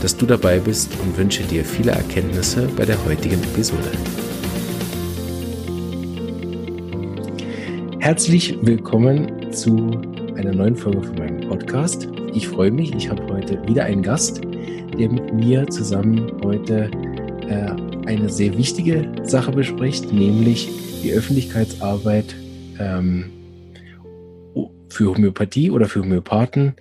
[0.00, 3.90] dass du dabei bist und wünsche dir viele Erkenntnisse bei der heutigen Episode.
[7.98, 10.00] Herzlich willkommen zu
[10.36, 12.08] einer neuen Folge von meinem Podcast.
[12.32, 16.90] Ich freue mich, ich habe heute wieder einen Gast, der mit mir zusammen heute
[17.46, 20.70] äh, eine sehr wichtige Sache bespricht, nämlich
[21.02, 22.34] die Öffentlichkeitsarbeit
[22.78, 23.30] ähm,
[24.88, 26.74] für Homöopathie oder für Homöopathen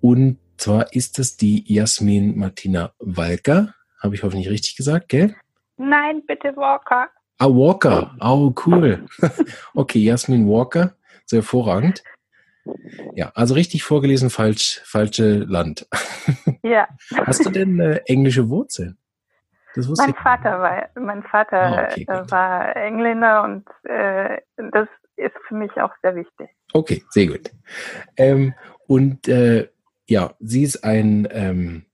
[0.00, 3.74] und zwar ist es die Jasmin Martina Walker.
[4.02, 5.34] Habe ich hoffentlich richtig gesagt, gell?
[5.76, 7.08] Nein, bitte Walker.
[7.38, 8.16] Ah, Walker.
[8.20, 9.06] Oh, cool.
[9.74, 10.94] okay, Jasmin Walker.
[11.24, 12.02] Sehr hervorragend.
[13.14, 15.86] Ja, also richtig vorgelesen, falsch, falsche Land.
[16.62, 16.86] Ja.
[17.24, 18.98] Hast du denn äh, englische Wurzeln?
[19.74, 25.54] mein Vater war, mein Vater ah, okay, äh, war Engländer und äh, das ist für
[25.54, 26.50] mich auch sehr wichtig.
[26.72, 27.50] Okay, sehr gut.
[28.16, 28.54] Ähm,
[28.86, 29.68] und äh,
[30.08, 31.84] ja, sie ist eine ähm,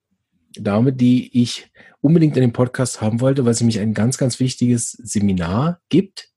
[0.57, 1.71] Dame, die ich
[2.01, 6.31] unbedingt in den Podcast haben wollte, weil sie mich ein ganz, ganz wichtiges Seminar gibt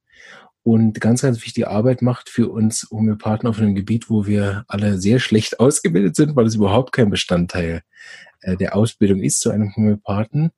[0.64, 4.98] und ganz, ganz wichtige Arbeit macht für uns Homöopathen auf einem Gebiet, wo wir alle
[4.98, 7.84] sehr schlecht ausgebildet sind, weil es überhaupt kein Bestandteil
[8.42, 10.52] äh, der Ausbildung ist zu einem Homöopathen.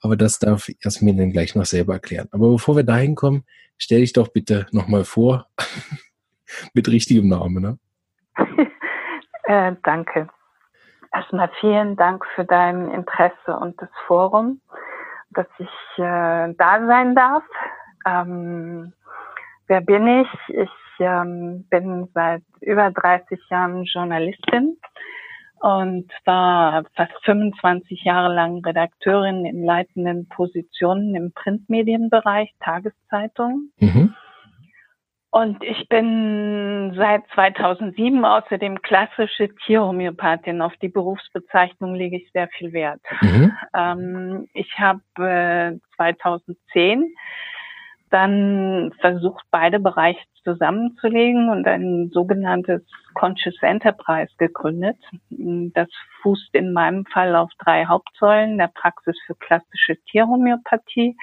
[0.00, 2.28] Aber das darf Jasmin dann gleich noch selber erklären.
[2.32, 3.44] Aber bevor wir dahin kommen,
[3.78, 5.46] stell dich doch bitte nochmal vor
[6.74, 7.62] mit richtigem Namen.
[7.62, 7.78] Ne?
[9.44, 10.28] äh, danke.
[11.16, 14.60] Erstmal vielen Dank für dein Interesse und das Forum,
[15.30, 17.42] dass ich äh, da sein darf.
[18.04, 18.92] Ähm,
[19.66, 20.28] wer bin ich?
[20.48, 24.76] Ich ähm, bin seit über 30 Jahren Journalistin
[25.60, 33.72] und war fast 25 Jahre lang Redakteurin in leitenden Positionen im Printmedienbereich, Tageszeitungen.
[33.78, 34.14] Mhm.
[35.36, 40.62] Und ich bin seit 2007 außerdem klassische Tierhomöopathin.
[40.62, 43.02] Auf die Berufsbezeichnung lege ich sehr viel Wert.
[43.20, 43.52] Mhm.
[43.74, 47.14] Ähm, ich habe äh, 2010
[48.08, 52.80] dann versucht, beide Bereiche zusammenzulegen und ein sogenanntes
[53.12, 54.96] Conscious Enterprise gegründet.
[55.28, 55.88] Das
[56.22, 61.14] fußt in meinem Fall auf drei Hauptsäulen, der Praxis für klassische Tierhomöopathie,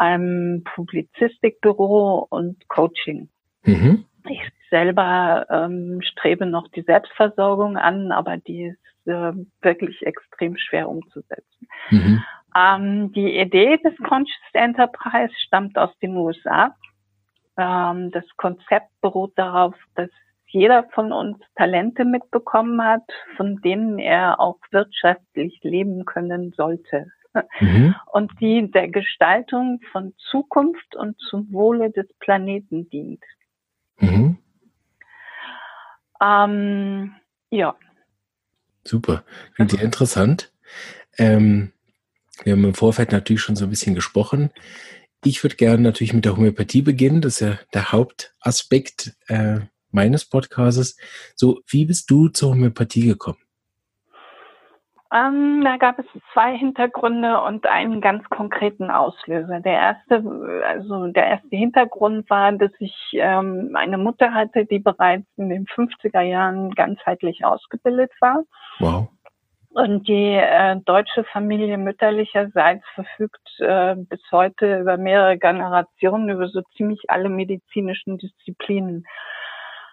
[0.00, 3.28] einem Publizistikbüro und Coaching.
[3.64, 4.06] Mhm.
[4.28, 4.40] Ich
[4.70, 11.68] selber ähm, strebe noch die Selbstversorgung an, aber die ist äh, wirklich extrem schwer umzusetzen.
[11.90, 12.22] Mhm.
[12.56, 16.74] Ähm, die Idee des Conscious Enterprise stammt aus den USA.
[17.58, 20.08] Ähm, das Konzept beruht darauf, dass
[20.46, 23.04] jeder von uns Talente mitbekommen hat,
[23.36, 27.06] von denen er auch wirtschaftlich leben können sollte
[27.60, 27.94] mhm.
[28.12, 33.22] und die der Gestaltung von Zukunft und zum Wohle des Planeten dient.
[33.98, 34.38] Mhm.
[36.22, 37.14] Ähm,
[37.50, 37.76] ja.
[38.84, 39.24] Super.
[39.54, 40.52] Klingt sehr interessant.
[41.18, 41.72] Ähm,
[42.44, 44.50] wir haben im Vorfeld natürlich schon so ein bisschen gesprochen.
[45.22, 47.20] Ich würde gerne natürlich mit der Homöopathie beginnen.
[47.20, 50.96] Das ist ja der Hauptaspekt äh, meines Podcasts.
[51.34, 53.38] So, wie bist du zur Homöopathie gekommen?
[55.12, 59.58] Ähm, da gab es zwei Hintergründe und einen ganz konkreten Auslöser.
[59.60, 65.26] Der erste, also der erste Hintergrund war, dass ich ähm, eine Mutter hatte, die bereits
[65.36, 68.44] in den 50er Jahren ganzheitlich ausgebildet war.
[68.78, 69.08] Wow.
[69.70, 76.62] Und die äh, deutsche Familie mütterlicherseits verfügt äh, bis heute über mehrere Generationen über so
[76.76, 79.06] ziemlich alle medizinischen Disziplinen.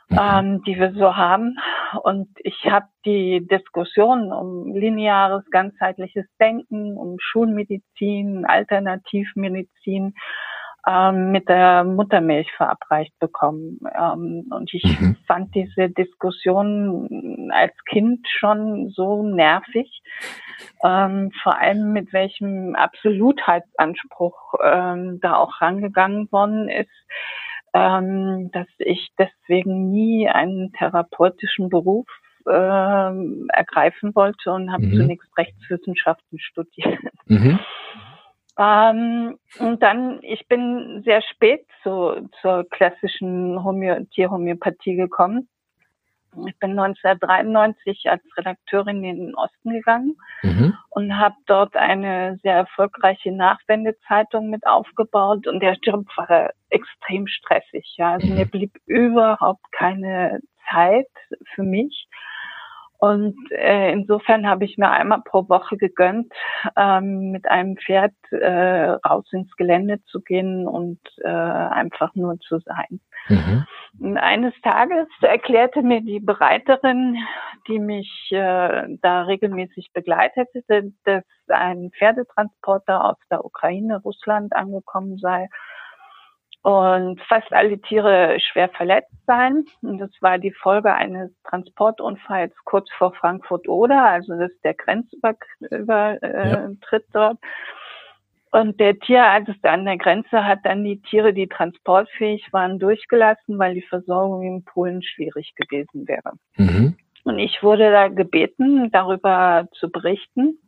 [0.09, 1.57] Ähm, die wir so haben.
[2.03, 10.13] Und ich habe die Diskussion um lineares, ganzheitliches Denken, um Schulmedizin, Alternativmedizin
[10.87, 13.79] ähm, mit der Muttermilch verabreicht bekommen.
[13.93, 15.17] Ähm, und ich mhm.
[15.27, 20.01] fand diese Diskussion als Kind schon so nervig.
[20.85, 26.89] Ähm, vor allem mit welchem Absolutheitsanspruch ähm, da auch rangegangen worden ist
[27.77, 32.07] ähm, dass ich deswegen nie einen therapeutischen Beruf
[32.45, 34.93] äh, ergreifen wollte und habe mhm.
[34.93, 36.99] zunächst Rechtswissenschaften studiert.
[37.25, 37.59] Mhm.
[38.59, 45.47] Ähm, und dann, ich bin sehr spät zu, zur klassischen Homö Tierhomöopathie gekommen.
[46.45, 50.73] Ich bin 1993 als Redakteurin in den Osten gegangen mhm.
[50.89, 57.95] und habe dort eine sehr erfolgreiche Nachwendezeitung mit aufgebaut und der Job war extrem stressig.
[57.97, 58.13] Ja.
[58.13, 58.35] Also mhm.
[58.35, 61.09] mir blieb überhaupt keine Zeit
[61.55, 62.07] für mich.
[62.99, 66.33] Und äh, insofern habe ich mir einmal pro Woche gegönnt,
[66.75, 72.59] ähm, mit einem Pferd äh, raus ins Gelände zu gehen und äh, einfach nur zu
[72.59, 72.99] sein.
[73.29, 73.65] Mhm.
[73.99, 77.17] Und eines Tages erklärte mir die Bereiterin,
[77.67, 85.49] die mich äh, da regelmäßig begleitete, dass ein Pferdetransporter aus der Ukraine, Russland angekommen sei
[86.63, 89.65] und fast alle Tiere schwer verletzt seien.
[89.81, 96.21] Und das war die Folge eines Transportunfalls kurz vor Frankfurt-Oder, also das ist der Grenzübertritt
[96.21, 97.11] ja.
[97.13, 97.37] dort.
[98.51, 103.73] Und der Tierarzt an der Grenze hat dann die Tiere, die transportfähig waren, durchgelassen, weil
[103.73, 106.31] die Versorgung in Polen schwierig gewesen wäre.
[106.55, 106.97] Mhm.
[107.23, 110.59] Und ich wurde da gebeten, darüber zu berichten.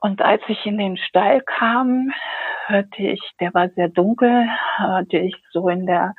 [0.00, 2.10] Und als ich in den Stall kam,
[2.70, 4.46] hörte ich, der war sehr dunkel,
[4.76, 6.14] hörte ich so in der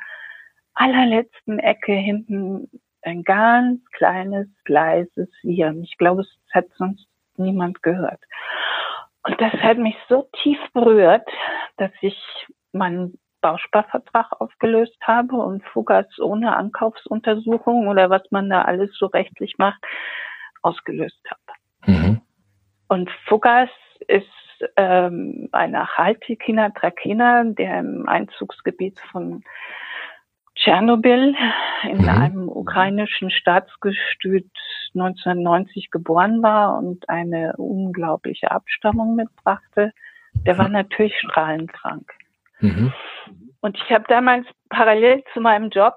[0.74, 2.68] allerletzten Ecke hinten
[3.02, 5.82] ein ganz kleines, leises Wiehern.
[5.82, 7.06] Ich glaube, es hat sonst
[7.36, 8.20] niemand gehört.
[9.24, 11.28] Und das hat mich so tief berührt,
[11.76, 12.16] dass ich
[12.72, 19.58] meinen Bausparvertrag aufgelöst habe und Fugas ohne Ankaufsuntersuchung oder was man da alles so rechtlich
[19.58, 19.82] macht,
[20.62, 21.92] ausgelöst habe.
[21.92, 22.20] Mhm.
[22.88, 23.70] Und Fugas
[24.06, 24.26] ist
[24.76, 29.42] ähm, eine Haltikina Trakina, der im Einzugsgebiet von
[30.54, 31.34] Tschernobyl
[31.84, 32.08] in mhm.
[32.08, 34.50] einem ukrainischen Staatsgestüt
[34.94, 39.92] 1990 geboren war und eine unglaubliche Abstammung mitbrachte,
[40.46, 42.12] der war natürlich strahlenkrank.
[42.60, 42.92] Mhm.
[43.60, 45.94] Und ich habe damals parallel zu meinem Job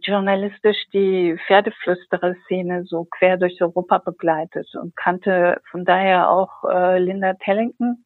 [0.00, 7.34] journalistisch die Pferdeflüsterer-Szene so quer durch Europa begleitet und kannte von daher auch äh, Linda
[7.34, 8.04] Tellington.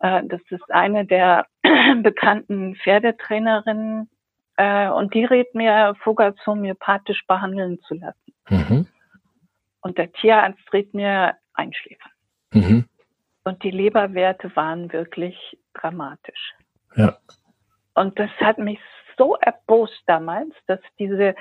[0.00, 1.46] Äh, das ist eine der
[2.02, 4.08] bekannten Pferdetrainerinnen
[4.56, 8.34] äh, und die rät mir, Vogels homöopathisch behandeln zu lassen.
[8.48, 8.86] Mhm.
[9.80, 12.12] Und der Tierarzt rät mir einschläfern.
[12.52, 12.84] Mhm.
[13.44, 15.36] Und die Leberwerte waren wirklich
[15.74, 16.54] dramatisch.
[16.96, 17.16] Ja.
[17.94, 18.80] Und das hat mich
[19.16, 21.34] so erbost damals, dass diese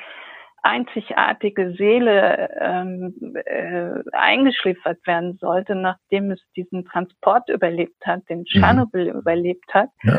[0.66, 8.46] einzigartige Seele ähm, äh, eingeschliffert werden sollte, nachdem es diesen Transport überlebt hat, den mhm.
[8.46, 9.20] Tschernobyl mhm.
[9.20, 10.18] überlebt hat, ja.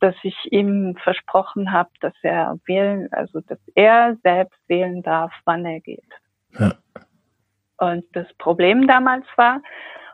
[0.00, 5.66] dass ich ihm versprochen habe, dass er wählen, also dass er selbst wählen darf, wann
[5.66, 6.10] er geht.
[6.58, 6.72] Ja.
[7.76, 9.60] Und das Problem damals war,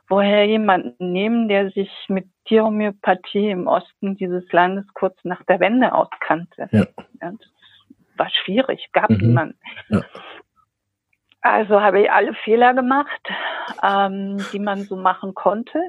[0.08, 5.92] woher jemanden nehmen, der sich mit Tierhomöopathie im Osten dieses Landes kurz nach der Wende
[5.92, 6.68] auskannte.
[6.70, 6.86] Ja.
[7.20, 7.48] ja das
[8.16, 9.16] war schwierig, gab mhm.
[9.18, 9.58] niemanden.
[9.88, 10.02] Ja.
[11.40, 13.20] Also habe ich alle Fehler gemacht,
[13.82, 15.80] ähm, die man so machen konnte.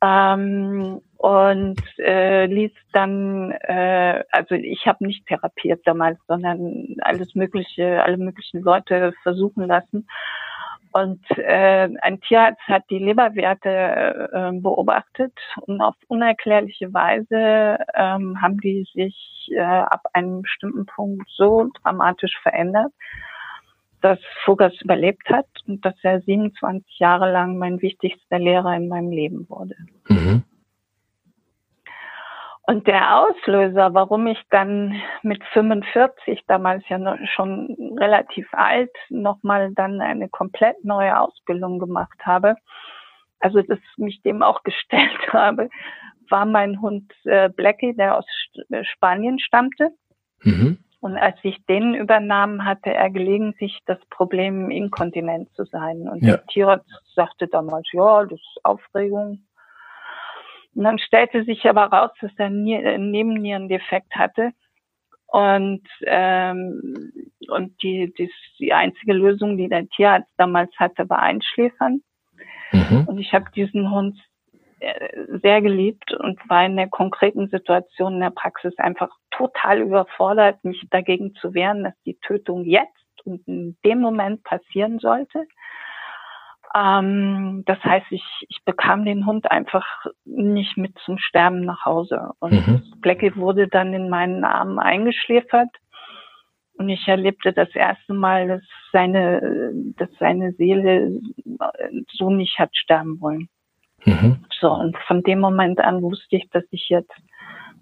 [0.00, 8.02] Ähm, und äh, ließ dann, äh, also ich habe nicht therapiert damals, sondern alles mögliche,
[8.02, 10.06] alle möglichen Leute versuchen lassen.
[10.92, 15.32] Und äh, ein Tierarzt hat die Leberwerte äh, beobachtet
[15.62, 22.38] und auf unerklärliche Weise ähm, haben die sich äh, ab einem bestimmten Punkt so dramatisch
[22.42, 22.92] verändert,
[24.00, 29.10] dass Fugas überlebt hat und dass er 27 Jahre lang mein wichtigster Lehrer in meinem
[29.10, 29.74] Leben wurde.
[30.08, 30.42] Mhm.
[32.68, 40.02] Und der Auslöser, warum ich dann mit 45, damals ja schon relativ alt, nochmal dann
[40.02, 42.56] eine komplett neue Ausbildung gemacht habe,
[43.40, 45.70] also dass mich dem auch gestellt habe,
[46.28, 48.26] war mein Hund äh, Blackie, der aus
[48.68, 49.92] äh, Spanien stammte.
[50.42, 50.76] Mhm.
[51.00, 56.06] Und als ich den übernahm, hatte er gelegentlich das Problem, inkontinent zu sein.
[56.06, 56.32] Und ja.
[56.32, 59.47] der Tierarzt sagte damals, ja, das ist Aufregung,
[60.78, 64.52] und dann stellte sich aber raus, dass er einen Nebennierendefekt hatte.
[65.26, 67.12] Und, ähm,
[67.48, 68.30] und die, die,
[68.60, 72.02] die einzige Lösung, die der Tierarzt damals hatte, war Einschläfern.
[72.70, 73.06] Mhm.
[73.08, 74.20] Und ich habe diesen Hund
[74.78, 75.08] äh,
[75.42, 80.86] sehr geliebt und war in der konkreten Situation in der Praxis einfach total überfordert, mich
[80.90, 85.44] dagegen zu wehren, dass die Tötung jetzt und in dem Moment passieren sollte.
[86.74, 89.86] Ähm, das heißt, ich, ich bekam den Hund einfach
[90.24, 92.30] nicht mit zum Sterben nach Hause.
[92.38, 92.82] Und mhm.
[93.00, 95.70] Blackie wurde dann in meinen Armen eingeschläfert.
[96.74, 101.20] Und ich erlebte das erste Mal, dass seine, dass seine Seele
[102.12, 103.48] so nicht hat sterben wollen.
[104.04, 104.44] Mhm.
[104.60, 107.12] So, und von dem Moment an wusste ich, dass ich jetzt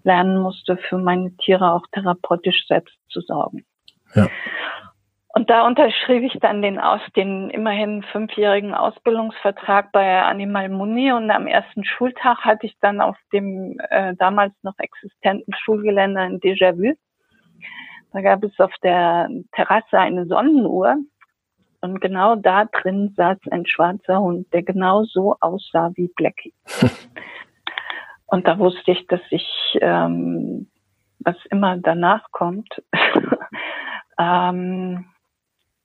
[0.03, 3.65] lernen musste, für meine Tiere auch therapeutisch selbst zu sorgen.
[4.15, 4.27] Ja.
[5.37, 11.29] Und da unterschrieb ich dann den, aus, den immerhin fünfjährigen Ausbildungsvertrag bei Animal Muni und
[11.29, 16.95] am ersten Schultag hatte ich dann auf dem äh, damals noch existenten Schulgelände ein Déjà-vu.
[18.13, 20.95] Da gab es auf der Terrasse eine Sonnenuhr
[21.81, 26.55] und genau da drin saß ein schwarzer Hund, der genau so aussah wie Blackie.
[28.25, 30.67] und da wusste ich, dass ich, ähm,
[31.19, 32.81] was immer danach kommt,
[34.17, 35.05] ähm,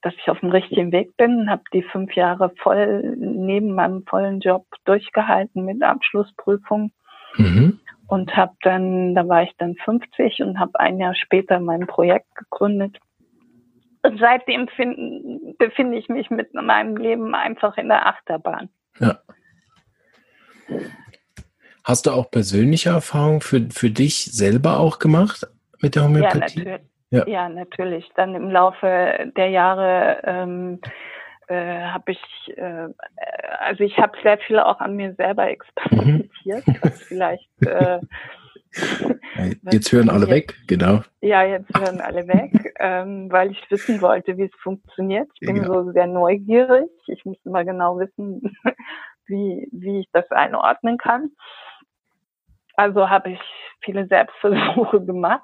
[0.02, 4.40] dass ich auf dem richtigen Weg bin, habe die fünf Jahre voll neben meinem vollen
[4.40, 6.92] Job durchgehalten mit Abschlussprüfung
[7.36, 7.80] mhm.
[8.08, 12.34] und habe dann, da war ich dann 50 und habe ein Jahr später mein Projekt
[12.34, 12.98] gegründet.
[14.02, 18.68] Und seitdem find, befinde ich mich mit meinem Leben einfach in der Achterbahn.
[18.98, 19.20] Ja.
[21.84, 25.46] Hast du auch persönliche Erfahrungen für, für dich selber auch gemacht
[25.80, 26.60] mit der Homöopathie?
[26.60, 26.91] Ja, natürlich.
[27.12, 27.26] Ja.
[27.26, 28.08] ja, natürlich.
[28.16, 30.80] Dann im Laufe der Jahre ähm,
[31.46, 32.22] äh, habe ich,
[32.56, 32.88] äh,
[33.58, 36.78] also ich habe sehr viel auch an mir selber experimentiert, mhm.
[36.80, 37.50] was vielleicht.
[37.66, 38.00] Äh,
[39.70, 41.00] jetzt hören alle weg, genau.
[41.20, 45.28] Ja, jetzt hören alle weg, ähm, weil ich wissen wollte, wie es funktioniert.
[45.34, 45.82] Ich bin genau.
[45.84, 46.88] so sehr neugierig.
[47.08, 48.56] Ich muss mal genau wissen,
[49.26, 51.32] wie, wie ich das einordnen kann.
[52.74, 53.40] Also habe ich
[53.82, 55.42] viele Selbstversuche gemacht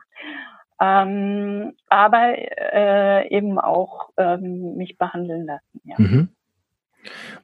[0.80, 5.80] ähm, aber äh, eben auch ähm, mich behandeln lassen.
[5.84, 5.96] Ja.
[5.98, 6.28] Mhm.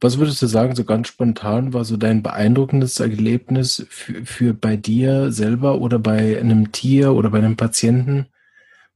[0.01, 4.77] Was würdest du sagen, so ganz spontan, war so dein beeindruckendes Erlebnis für, für bei
[4.77, 8.27] dir selber oder bei einem Tier oder bei einem Patienten?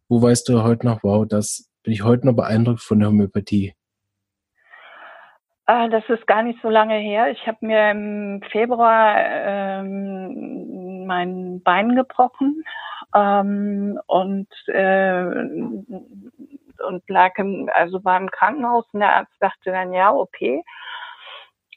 [0.09, 3.75] Wo weißt du heute noch, wow, das bin ich heute noch beeindruckt von der Homöopathie?
[5.66, 7.30] Ah, das ist gar nicht so lange her.
[7.30, 12.64] Ich habe mir im Februar ähm, mein Bein gebrochen
[13.15, 15.25] ähm, und äh,
[16.87, 20.62] und lag im, also war im Krankenhaus und der Arzt dachte dann ja okay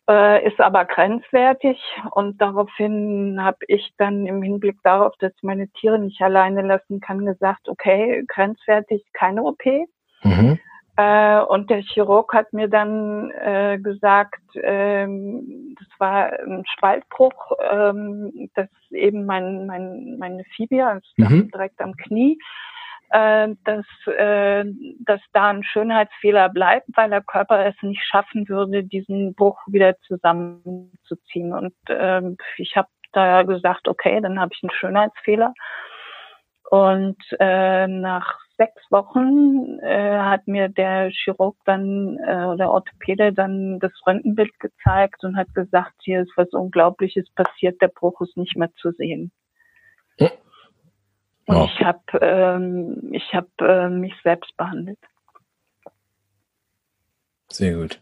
[0.09, 1.79] äh, ist aber grenzwertig
[2.11, 6.99] und daraufhin habe ich dann im Hinblick darauf, dass ich meine Tiere nicht alleine lassen
[6.99, 9.63] kann, gesagt okay grenzwertig keine OP.
[10.23, 10.59] Mhm.
[10.97, 18.49] Äh, und der Chirurg hat mir dann äh, gesagt, ähm, das war ein Spaltbruch, ähm,
[18.55, 21.49] dass eben mein, mein, meine Fibia, also mhm.
[21.49, 22.37] direkt am Knie,
[23.11, 24.65] äh, dass, äh,
[24.99, 29.97] dass da ein Schönheitsfehler bleibt, weil der Körper es nicht schaffen würde, diesen Bruch wieder
[30.07, 31.53] zusammenzuziehen.
[31.53, 32.21] Und äh,
[32.57, 35.53] ich habe da gesagt, okay, dann habe ich einen Schönheitsfehler.
[36.69, 43.79] Und äh, nach sechs Wochen äh, hat mir der Chirurg dann, äh, der Orthopäde dann
[43.79, 48.55] das Röntgenbild gezeigt und hat gesagt, hier ist was Unglaubliches passiert, der Bruch ist nicht
[48.55, 49.31] mehr zu sehen.
[50.19, 50.29] Ja.
[51.47, 54.99] Und ich habe ähm, ich hab, äh, mich selbst behandelt.
[57.49, 57.99] Sehr gut.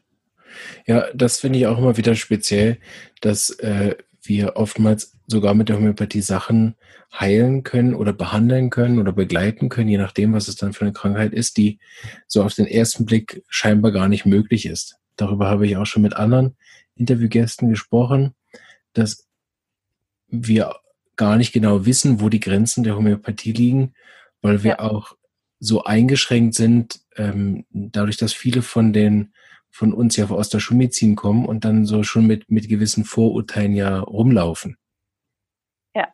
[0.86, 2.80] Ja, das finde ich auch immer wieder speziell,
[3.22, 6.76] dass äh, wir oftmals sogar mit der Homöopathie Sachen
[7.18, 10.94] heilen können oder behandeln können oder begleiten können, je nachdem, was es dann für eine
[10.94, 11.80] Krankheit ist, die
[12.28, 14.98] so auf den ersten Blick scheinbar gar nicht möglich ist.
[15.16, 16.56] Darüber habe ich auch schon mit anderen
[16.96, 18.34] Interviewgästen gesprochen,
[18.94, 19.28] dass
[20.28, 20.76] wir
[21.16, 23.94] gar nicht genau wissen, wo die Grenzen der Homöopathie liegen,
[24.42, 24.80] weil wir ja.
[24.80, 25.16] auch
[25.60, 29.34] so eingeschränkt sind, ähm, dadurch, dass viele von den
[29.72, 33.74] von uns ja aus der Schulmedizin kommen und dann so schon mit, mit gewissen Vorurteilen
[33.74, 34.78] ja rumlaufen.
[35.94, 36.08] Ja,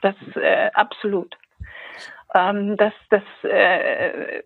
[0.00, 1.36] das äh, absolut.
[2.34, 4.42] Ähm, das das äh,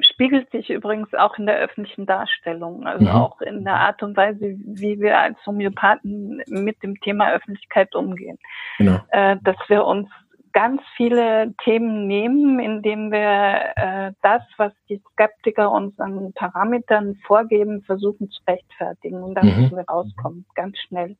[0.00, 3.10] spiegelt sich übrigens auch in der öffentlichen Darstellung, also mhm.
[3.10, 8.38] auch in der Art und Weise, wie wir als Homöopathen mit dem Thema Öffentlichkeit umgehen.
[8.78, 9.00] Genau.
[9.10, 10.08] Äh, dass wir uns
[10.52, 17.82] ganz viele Themen nehmen, indem wir äh, das, was die Skeptiker uns an Parametern vorgeben,
[17.82, 19.22] versuchen zu rechtfertigen.
[19.22, 19.62] Und da mhm.
[19.62, 21.16] müssen wir rauskommen, ganz schnell.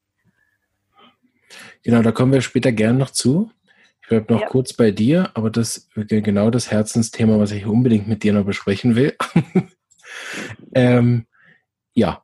[1.83, 3.51] Genau, da kommen wir später gern noch zu.
[4.03, 4.47] Ich bleibe noch ja.
[4.49, 8.45] kurz bei dir, aber das ist genau das Herzensthema, was ich unbedingt mit dir noch
[8.45, 9.15] besprechen will.
[10.75, 11.27] ähm,
[11.93, 12.23] ja,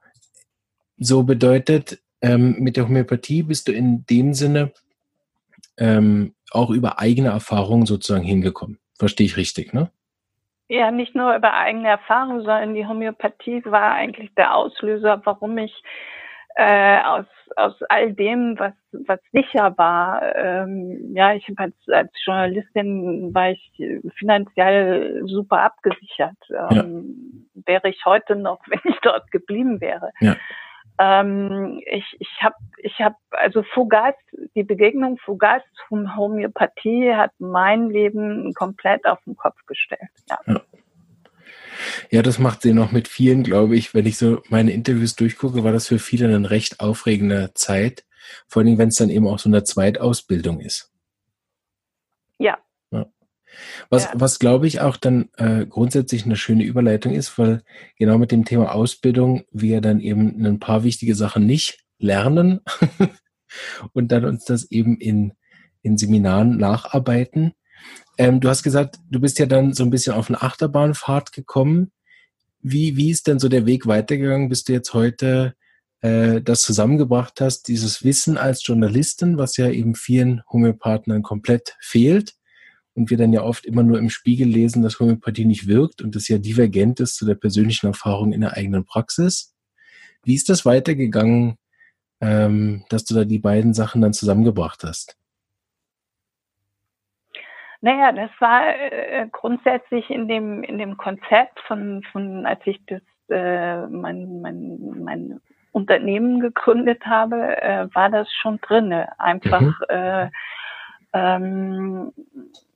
[0.97, 4.73] so bedeutet, ähm, mit der Homöopathie bist du in dem Sinne
[5.77, 8.79] ähm, auch über eigene Erfahrungen sozusagen hingekommen.
[8.99, 9.91] Verstehe ich richtig, ne?
[10.69, 15.83] Ja, nicht nur über eigene Erfahrungen, sondern die Homöopathie war eigentlich der Auslöser, warum ich
[16.57, 23.35] äh, aus, aus all dem, was, was sicher war, ähm, ja, ich als, als Journalistin
[23.35, 23.73] war ich
[24.17, 26.37] finanziell super abgesichert.
[26.51, 27.63] Ähm, ja.
[27.67, 30.13] Wäre ich heute noch, wenn ich dort geblieben wäre.
[30.21, 30.37] Ja.
[30.99, 34.15] Ähm, ich ich habe, ich hab, also Fugas,
[34.55, 40.01] die Begegnung Fugas von Homöopathie hat mein Leben komplett auf den Kopf gestellt.
[40.29, 40.39] Ja.
[40.47, 40.61] ja.
[42.11, 43.95] Ja, das macht Sinn auch mit vielen, glaube ich.
[43.95, 48.05] Wenn ich so meine Interviews durchgucke, war das für viele eine recht aufregende Zeit.
[48.47, 50.93] Vor allem, wenn es dann eben auch so eine Zweitausbildung ist.
[52.39, 52.59] Ja.
[53.91, 54.13] Was, ja.
[54.15, 57.63] was glaube ich auch dann äh, grundsätzlich eine schöne Überleitung ist, weil
[57.99, 62.61] genau mit dem Thema Ausbildung wir dann eben ein paar wichtige Sachen nicht lernen
[63.93, 65.33] und dann uns das eben in,
[65.83, 67.53] in Seminaren nacharbeiten.
[68.19, 71.93] Ähm, du hast gesagt, du bist ja dann so ein bisschen auf eine Achterbahnfahrt gekommen.
[72.61, 75.55] Wie, wie ist denn so der Weg weitergegangen, bis du jetzt heute
[76.01, 82.35] äh, das zusammengebracht hast, dieses Wissen als Journalistin, was ja eben vielen Homöopathen komplett fehlt
[82.95, 86.15] und wir dann ja oft immer nur im Spiegel lesen, dass Homöopathie nicht wirkt und
[86.15, 89.55] das ja divergent ist zu der persönlichen Erfahrung in der eigenen Praxis.
[90.23, 91.59] Wie ist das weitergegangen,
[92.21, 95.19] ähm, dass du da die beiden Sachen dann zusammengebracht hast?
[97.81, 103.03] Naja, das war äh, grundsätzlich in dem, in dem Konzept von, von als ich das,
[103.29, 105.41] äh, mein, mein, mein
[105.73, 109.09] Unternehmen gegründet habe, äh, war das schon drinne.
[109.19, 109.75] Einfach mhm.
[109.89, 110.31] äh,
[111.13, 112.74] ähm, äh,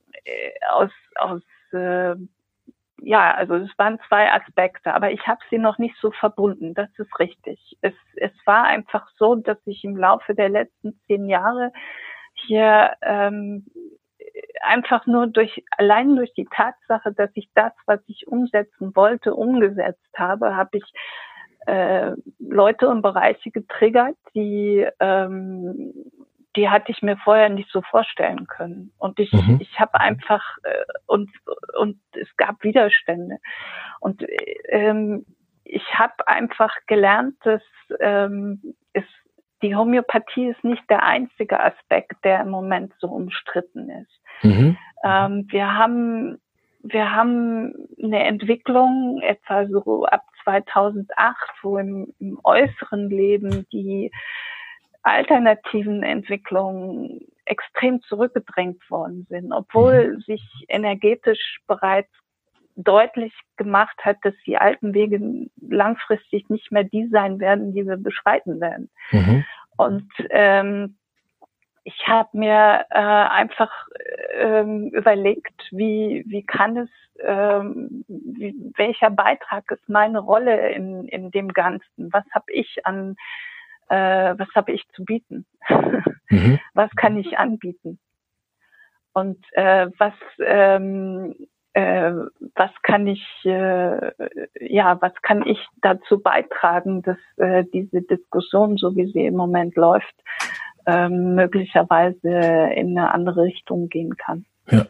[0.70, 2.14] aus, aus äh,
[3.00, 6.74] ja, also es waren zwei Aspekte, aber ich habe sie noch nicht so verbunden.
[6.74, 7.76] Das ist richtig.
[7.80, 11.72] Es, es war einfach so, dass ich im Laufe der letzten zehn Jahre
[12.34, 13.66] hier ähm,
[14.60, 20.12] einfach nur durch, allein durch die Tatsache, dass ich das, was ich umsetzen wollte, umgesetzt
[20.16, 20.84] habe, habe ich
[21.66, 25.92] äh, Leute und Bereiche getriggert, die, ähm,
[26.56, 28.92] die hatte ich mir vorher nicht so vorstellen können.
[28.98, 29.58] Und ich, mhm.
[29.60, 31.30] ich habe einfach, äh, und,
[31.78, 33.38] und es gab Widerstände.
[34.00, 34.24] Und
[34.68, 35.24] ähm,
[35.64, 37.62] ich habe einfach gelernt, dass
[38.00, 39.04] ähm, es
[39.62, 44.44] die Homöopathie ist nicht der einzige Aspekt, der im Moment so umstritten ist.
[44.44, 44.76] Mhm.
[45.04, 46.38] Ähm, wir haben
[46.82, 54.10] wir haben eine Entwicklung etwa so ab 2008, wo im, im äußeren Leben die
[55.10, 60.20] alternativen Entwicklungen extrem zurückgedrängt worden sind, obwohl mhm.
[60.20, 62.10] sich energetisch bereits
[62.76, 67.96] deutlich gemacht hat, dass die alten Wege langfristig nicht mehr die sein werden, die wir
[67.96, 68.90] beschreiten werden.
[69.10, 69.44] Mhm.
[69.76, 70.96] Und ähm,
[71.82, 73.72] ich habe mir äh, einfach
[74.34, 76.90] ähm, überlegt, wie, wie kann es,
[77.20, 82.12] ähm, wie, welcher Beitrag ist meine Rolle in, in dem Ganzen?
[82.12, 83.16] Was habe ich an,
[83.88, 85.46] äh, was habe ich zu bieten?
[86.30, 86.58] Mhm.
[86.74, 87.98] Was kann ich anbieten?
[89.14, 90.12] Und äh, was
[90.44, 91.34] ähm,
[91.72, 92.12] äh,
[92.54, 94.12] was kann ich äh,
[94.60, 99.74] ja was kann ich dazu beitragen, dass äh, diese Diskussion, so wie sie im Moment
[99.76, 100.14] läuft,
[100.86, 104.44] ähm, möglicherweise in eine andere Richtung gehen kann.
[104.70, 104.86] Ja.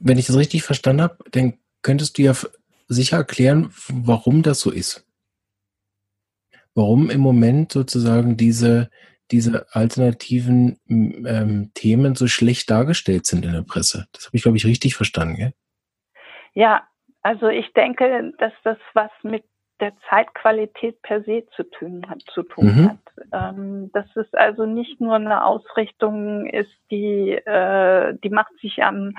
[0.00, 2.32] Wenn ich das richtig verstanden habe, dann könntest du ja
[2.88, 5.05] sicher erklären, warum das so ist.
[6.76, 8.90] Warum im Moment sozusagen diese,
[9.30, 14.06] diese alternativen ähm, Themen so schlecht dargestellt sind in der Presse.
[14.12, 15.52] Das habe ich, glaube ich, richtig verstanden, gell?
[16.52, 16.86] Ja,
[17.22, 19.44] also ich denke, dass das was mit
[19.80, 22.22] der Zeitqualität per se zu tun hat.
[22.32, 22.90] Zu tun mhm.
[22.90, 22.98] hat.
[23.56, 29.14] Ähm, dass es also nicht nur eine Ausrichtung ist, die, äh, die macht sich an,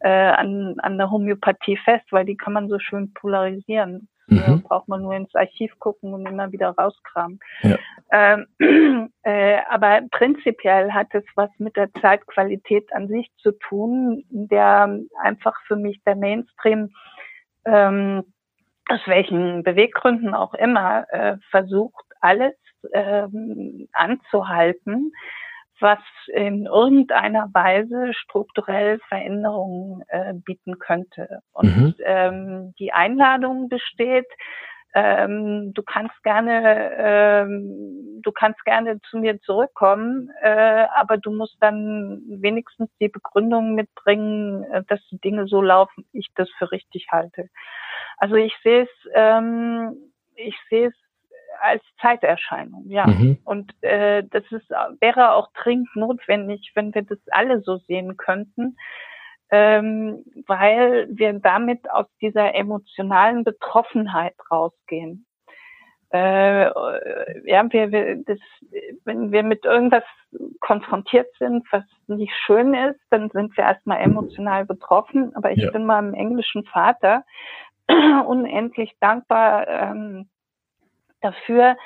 [0.00, 4.08] äh, an, an der Homöopathie fest, weil die kann man so schön polarisieren.
[4.28, 4.38] Mhm.
[4.38, 7.40] Da braucht man nur ins Archiv gucken und immer wieder rauskramen.
[7.62, 7.78] Ja.
[8.10, 14.98] Ähm, äh, aber prinzipiell hat es was mit der Zeitqualität an sich zu tun, der
[15.22, 16.90] einfach für mich der Mainstream
[17.64, 18.24] ähm,
[18.88, 22.54] aus welchen Beweggründen auch immer, äh, versucht, alles
[22.92, 25.12] ähm, anzuhalten,
[25.80, 31.40] was in irgendeiner Weise strukturell Veränderungen äh, bieten könnte.
[31.52, 31.94] Und mhm.
[32.04, 34.26] ähm, die Einladung besteht,
[34.94, 41.56] ähm, du kannst gerne, ähm, du kannst gerne zu mir zurückkommen, äh, aber du musst
[41.60, 46.72] dann wenigstens die Begründung mitbringen, äh, dass die Dinge so laufen, wie ich das für
[46.72, 47.48] richtig halte.
[48.16, 49.94] Also ich sehe es, ähm,
[50.34, 50.94] ich sehe es
[51.60, 53.06] als Zeiterscheinung, ja.
[53.06, 53.38] Mhm.
[53.44, 58.76] Und äh, das ist, wäre auch dringend notwendig, wenn wir das alle so sehen könnten,
[59.50, 65.26] ähm, weil wir damit aus dieser emotionalen Betroffenheit rausgehen.
[66.10, 66.64] Äh,
[67.44, 68.38] ja, wir, wir, das,
[69.04, 70.04] wenn wir mit irgendwas
[70.60, 75.34] konfrontiert sind, was nicht schön ist, dann sind wir erstmal emotional betroffen.
[75.36, 75.70] Aber ich ja.
[75.70, 77.24] bin meinem englischen Vater
[78.26, 80.28] unendlich dankbar ähm,
[81.20, 81.76] dafür,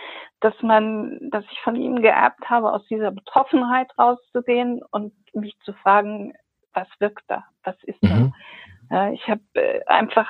[0.41, 5.73] dass man, dass ich von ihm geerbt habe, aus dieser Betroffenheit rauszugehen und mich zu
[5.73, 6.35] fragen,
[6.75, 8.33] was wirkt da, was ist mhm.
[8.91, 8.97] da.
[8.97, 10.29] Ja, ich habe äh, einfach,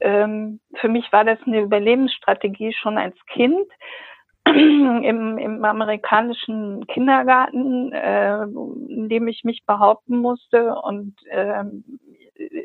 [0.00, 3.66] ähm, für mich war das eine Überlebensstrategie schon als Kind
[4.46, 11.64] im, im amerikanischen Kindergarten, äh, in dem ich mich behaupten musste und äh,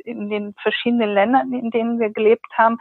[0.05, 2.77] in den verschiedenen Ländern, in denen wir gelebt haben,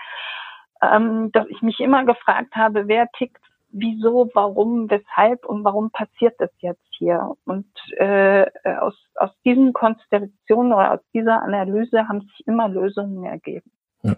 [1.32, 3.42] dass ich mich immer gefragt habe, wer tickt
[3.72, 7.34] wieso, warum, weshalb und warum passiert das jetzt hier?
[7.44, 7.66] Und
[7.96, 8.46] äh,
[8.78, 13.70] aus, aus diesen Konstellationen oder aus dieser Analyse haben sich immer Lösungen ergeben.
[14.02, 14.16] Ja,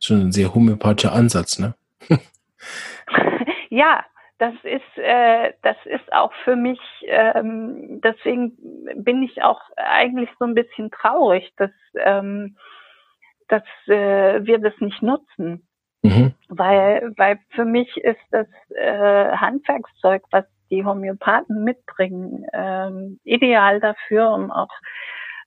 [0.00, 1.74] schon ein sehr homöopathischer Ansatz, ne?
[3.68, 4.04] ja,
[4.38, 8.56] das ist, äh, das ist auch für mich, ähm, deswegen
[8.96, 12.56] bin ich auch eigentlich so ein bisschen traurig, dass, ähm,
[13.48, 15.66] dass äh, wir das nicht nutzen.
[16.04, 16.34] Mhm.
[16.48, 24.30] Weil, weil für mich ist das äh, Handwerkszeug, was die Homöopathen mitbringen, ähm, ideal dafür,
[24.32, 24.68] um auch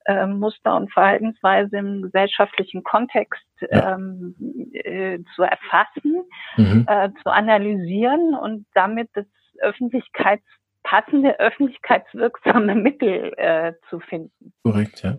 [0.05, 3.93] äh, Muster und Verhaltensweise im gesellschaftlichen Kontext ja.
[3.93, 4.35] ähm,
[4.73, 6.23] äh, zu erfassen,
[6.55, 6.85] mhm.
[6.87, 9.25] äh, zu analysieren und damit das
[9.59, 10.45] Öffentlichkeits
[10.81, 14.53] passende öffentlichkeitswirksame Mittel äh, zu finden.
[14.63, 15.17] Korrekt, ja.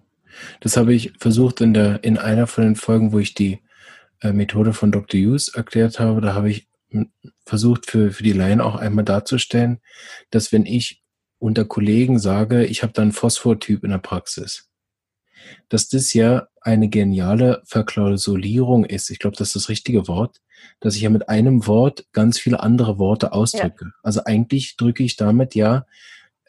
[0.61, 3.61] Das habe ich versucht in der in einer von den Folgen, wo ich die
[4.23, 5.21] Methode von Dr.
[5.21, 6.69] Hughes erklärt habe, da habe ich
[7.45, 9.81] versucht für, für die Laien auch einmal darzustellen,
[10.31, 11.03] dass wenn ich
[11.39, 14.69] unter Kollegen sage, ich habe da einen Phosphortyp in der Praxis,
[15.69, 19.11] dass das ja eine geniale Verklausulierung ist.
[19.11, 20.41] Ich glaube, das ist das richtige Wort,
[20.81, 23.87] dass ich ja mit einem Wort ganz viele andere Worte ausdrücke.
[23.87, 23.91] Ja.
[24.03, 25.87] Also eigentlich drücke ich damit ja,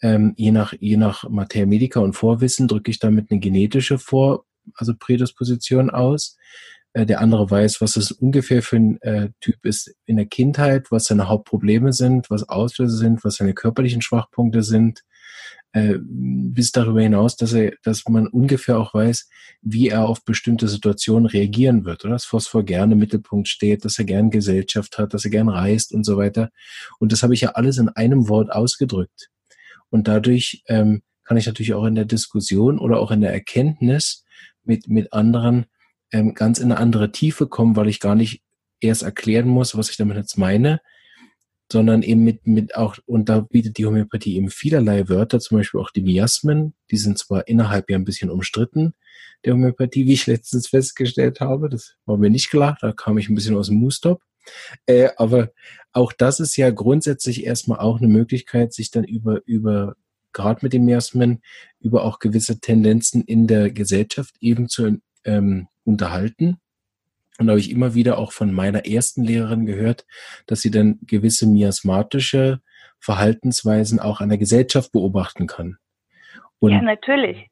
[0.02, 4.46] ähm, je nach, je nach Materia Medica und Vorwissen, drücke ich damit eine genetische Vor,
[4.74, 6.38] also Prädisposition aus.
[6.94, 10.92] Äh, der andere weiß, was es ungefähr für ein äh, Typ ist in der Kindheit,
[10.92, 15.04] was seine Hauptprobleme sind, was Auslöser sind, was seine körperlichen Schwachpunkte sind,
[15.72, 19.30] äh, bis darüber hinaus, dass er, dass man ungefähr auch weiß,
[19.62, 22.14] wie er auf bestimmte Situationen reagieren wird, oder?
[22.14, 25.94] Dass Phosphor gerne im Mittelpunkt steht, dass er gern Gesellschaft hat, dass er gern reist
[25.94, 26.50] und so weiter.
[27.00, 29.30] Und das habe ich ja alles in einem Wort ausgedrückt.
[29.92, 34.26] Und dadurch ähm, kann ich natürlich auch in der Diskussion oder auch in der Erkenntnis
[34.64, 35.68] mit, mit anderen
[36.12, 38.42] ähm, ganz in eine andere Tiefe kommen, weil ich gar nicht
[38.80, 40.82] erst erklären muss, was ich damit jetzt meine,
[41.72, 45.80] sondern eben mit, mit auch, und da bietet die Homöopathie eben vielerlei Wörter, zum Beispiel
[45.80, 48.94] auch die Miasmen, die sind zwar innerhalb ja ein bisschen umstritten,
[49.46, 53.30] der Homöopathie, wie ich letztens festgestellt habe, das war mir nicht klar, da kam ich
[53.30, 54.22] ein bisschen aus dem Moostop,
[54.88, 55.52] äh, aber
[55.92, 59.96] auch das ist ja grundsätzlich erstmal auch eine Möglichkeit, sich dann über, über
[60.34, 61.42] gerade mit dem Miasmen,
[61.80, 66.58] über auch gewisse Tendenzen in der Gesellschaft eben zu ähm, unterhalten.
[67.40, 70.06] Und da habe ich immer wieder auch von meiner ersten Lehrerin gehört,
[70.46, 72.62] dass sie dann gewisse miasmatische
[73.00, 75.78] Verhaltensweisen auch an der Gesellschaft beobachten kann.
[76.60, 77.50] Und ja, natürlich.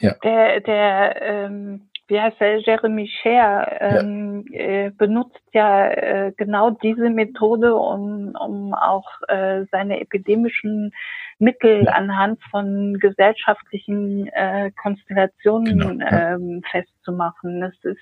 [0.00, 0.14] Ja.
[0.22, 4.60] Der, der ähm, wie heißt der, Jeremy Scher, ähm, ja.
[4.60, 10.92] äh, benutzt ja äh, genau diese Methode, um, um auch äh, seine epidemischen
[11.38, 11.92] Mittel ja.
[11.92, 16.34] anhand von gesellschaftlichen äh, Konstellationen genau, ja.
[16.34, 17.62] ähm, festzumachen.
[17.62, 18.00] Das ist,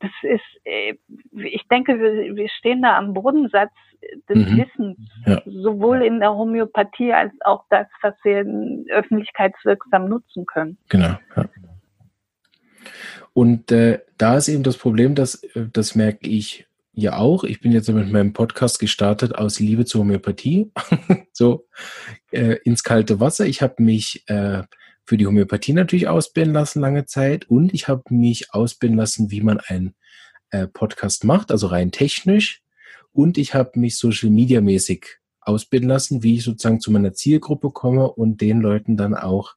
[0.00, 0.94] das ist, äh,
[1.32, 3.72] ich denke, wir, wir stehen da am Bodensatz
[4.28, 4.56] des mhm.
[4.58, 5.40] Wissens, ja.
[5.46, 8.44] sowohl in der Homöopathie als auch das, was wir
[8.90, 10.76] öffentlichkeitswirksam nutzen können.
[10.88, 11.14] Genau.
[11.36, 11.44] Ja.
[13.34, 17.44] Und äh, da ist eben das Problem, dass äh, das merke ich ja auch.
[17.44, 20.70] Ich bin jetzt mit meinem Podcast gestartet aus Liebe zur Homöopathie,
[21.32, 21.66] so
[22.30, 23.44] äh, ins kalte Wasser.
[23.46, 24.62] Ich habe mich äh,
[25.04, 29.40] für die Homöopathie natürlich ausbilden lassen lange Zeit und ich habe mich ausbilden lassen, wie
[29.40, 29.94] man einen
[30.50, 32.62] äh, Podcast macht, also rein technisch.
[33.12, 37.70] Und ich habe mich Social Media mäßig ausbilden lassen, wie ich sozusagen zu meiner Zielgruppe
[37.70, 39.56] komme und den Leuten dann auch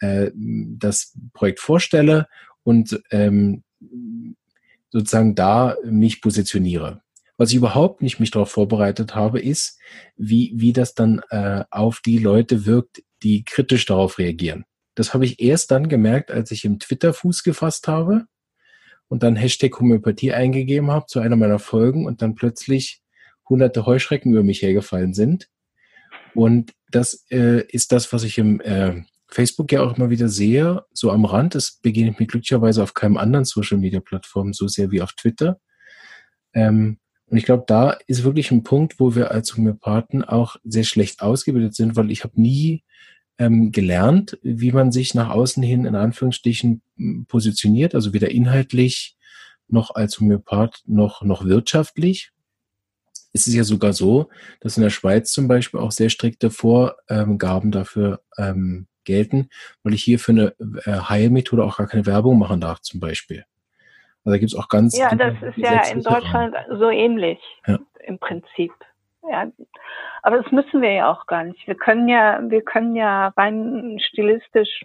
[0.00, 2.26] äh, das Projekt vorstelle
[2.64, 3.62] und ähm,
[4.90, 7.02] sozusagen da mich positioniere.
[7.36, 9.78] Was ich überhaupt nicht mich darauf vorbereitet habe, ist,
[10.16, 14.64] wie, wie das dann äh, auf die Leute wirkt, die kritisch darauf reagieren.
[14.94, 18.26] Das habe ich erst dann gemerkt, als ich im Twitter Fuß gefasst habe
[19.08, 23.02] und dann Hashtag Homöopathie eingegeben habe zu einer meiner Folgen und dann plötzlich
[23.48, 25.48] hunderte Heuschrecken über mich hergefallen sind.
[26.34, 30.84] Und das äh, ist das, was ich im äh, Facebook ja auch immer wieder sehe,
[30.92, 34.90] so am Rand, das begegnet mir glücklicherweise auf keinem anderen Social Media Plattform so sehr
[34.90, 35.60] wie auf Twitter.
[36.52, 40.84] Ähm, und ich glaube, da ist wirklich ein Punkt, wo wir als Homöopathen auch sehr
[40.84, 42.84] schlecht ausgebildet sind, weil ich habe nie
[43.38, 46.82] ähm, gelernt, wie man sich nach außen hin in Anführungsstrichen
[47.26, 49.16] positioniert, also weder inhaltlich
[49.68, 52.30] noch als Homöopath noch, noch wirtschaftlich.
[53.32, 54.28] Es ist ja sogar so,
[54.60, 59.48] dass in der Schweiz zum Beispiel auch sehr strikte Vorgaben dafür ähm, gelten,
[59.82, 63.44] weil ich hier für eine äh, Heilmethode auch gar keine Werbung machen darf, zum Beispiel.
[64.24, 64.96] Also da gibt es auch ganz.
[64.96, 66.78] Ja, das ist ja in Deutschland Rahmen.
[66.78, 67.78] so ähnlich ja.
[68.06, 68.72] im Prinzip.
[69.30, 69.46] Ja,
[70.22, 71.66] aber das müssen wir ja auch gar nicht.
[71.66, 74.84] Wir können ja, wir können ja rein stilistisch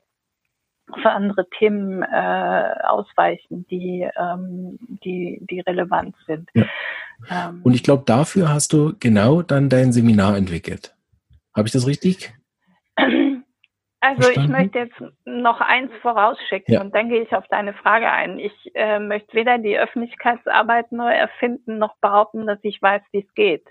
[1.02, 6.50] für andere Themen äh, ausweichen, die, ähm, die, die relevant sind.
[6.54, 6.66] Ja.
[7.30, 10.96] Ähm, Und ich glaube, dafür hast du genau dann dein Seminar entwickelt.
[11.56, 12.34] Habe ich das richtig?
[14.02, 14.50] Also Verstanden?
[14.50, 16.82] ich möchte jetzt noch eins vorausschicken ja.
[16.82, 18.40] und dann gehe ich auf deine Frage ein.
[18.40, 23.34] Ich äh, möchte weder die Öffentlichkeitsarbeit neu erfinden noch behaupten, dass ich weiß, wie es
[23.34, 23.68] geht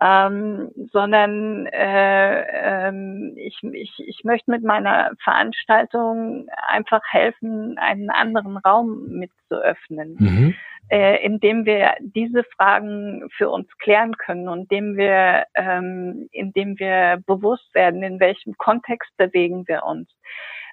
[0.00, 8.56] ähm, sondern äh, ähm, ich, ich, ich möchte mit meiner Veranstaltung einfach helfen, einen anderen
[8.56, 10.16] Raum mitzuöffnen.
[10.18, 10.54] Mhm
[10.90, 17.22] äh, indem wir diese Fragen für uns klären können und indem wir, ähm, indem wir
[17.26, 20.08] bewusst werden, in welchem Kontext bewegen wir uns.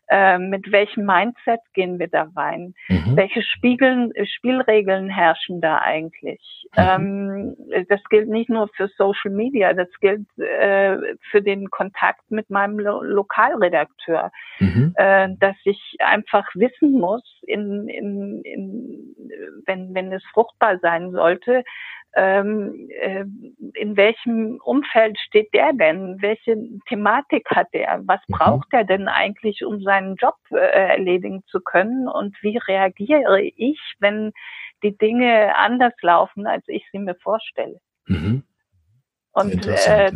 [0.09, 2.73] Ähm, mit welchem Mindset gehen wir da rein?
[2.87, 3.17] Mhm.
[3.17, 6.65] Welche Spiegeln, Spielregeln herrschen da eigentlich?
[6.77, 7.55] Mhm.
[7.71, 10.97] Ähm, das gilt nicht nur für Social Media, das gilt äh,
[11.29, 14.93] für den Kontakt mit meinem Lo Lokalredakteur, mhm.
[14.95, 19.15] äh, dass ich einfach wissen muss, in, in, in,
[19.65, 21.63] wenn, wenn es fruchtbar sein sollte,
[22.17, 23.25] ähm, äh,
[23.75, 26.17] in welchem Umfeld steht der denn?
[26.19, 26.57] Welche
[26.89, 28.01] Thematik hat er?
[28.05, 28.33] Was mhm.
[28.33, 32.07] braucht er denn eigentlich, um seinen Job äh, erledigen zu können?
[32.07, 34.31] Und wie reagiere ich, wenn
[34.81, 37.79] die Dinge anders laufen, als ich sie mir vorstelle?
[38.07, 38.43] Mhm.
[39.33, 40.11] Und, äh,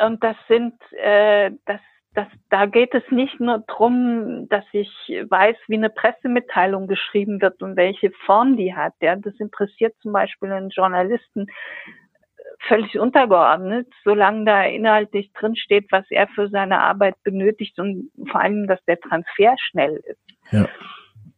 [0.00, 1.80] und das sind, äh, das
[2.14, 7.60] das, da geht es nicht nur drum, dass ich weiß, wie eine Pressemitteilung geschrieben wird
[7.62, 8.94] und welche Form die hat.
[9.00, 11.46] Ja, das interessiert zum Beispiel einen Journalisten
[12.68, 18.66] völlig untergeordnet, solange da inhaltlich drinsteht, was er für seine Arbeit benötigt und vor allem,
[18.66, 20.52] dass der Transfer schnell ist.
[20.52, 20.68] Ja.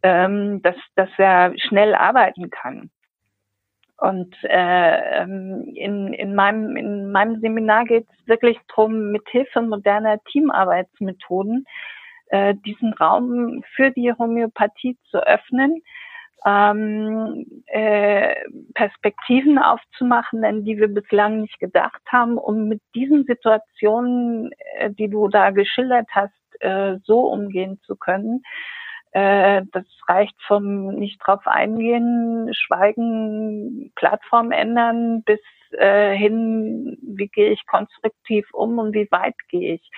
[0.03, 2.91] Ähm, dass, dass er schnell arbeiten kann.
[3.97, 9.61] Und äh, ähm, in, in, meinem, in meinem Seminar geht es wirklich darum, mit Hilfe
[9.61, 11.65] moderner Teamarbeitsmethoden
[12.27, 15.81] äh, diesen Raum für die Homöopathie zu öffnen,
[16.45, 18.35] ähm, äh,
[18.75, 25.09] Perspektiven aufzumachen, an die wir bislang nicht gedacht haben, um mit diesen Situationen, äh, die
[25.09, 28.43] du da geschildert hast, äh, so umgehen zu können,
[29.17, 35.39] äh, das reicht vom nicht drauf eingehen, schweigen, Plattform ändern bis
[35.71, 39.89] äh, hin, wie gehe ich konstruktiv um und wie weit gehe ich.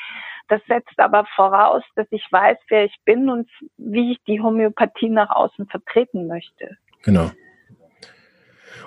[0.48, 5.10] Das setzt aber voraus, dass ich weiß, wer ich bin und wie ich die Homöopathie
[5.10, 6.78] nach außen vertreten möchte.
[7.04, 7.30] Genau.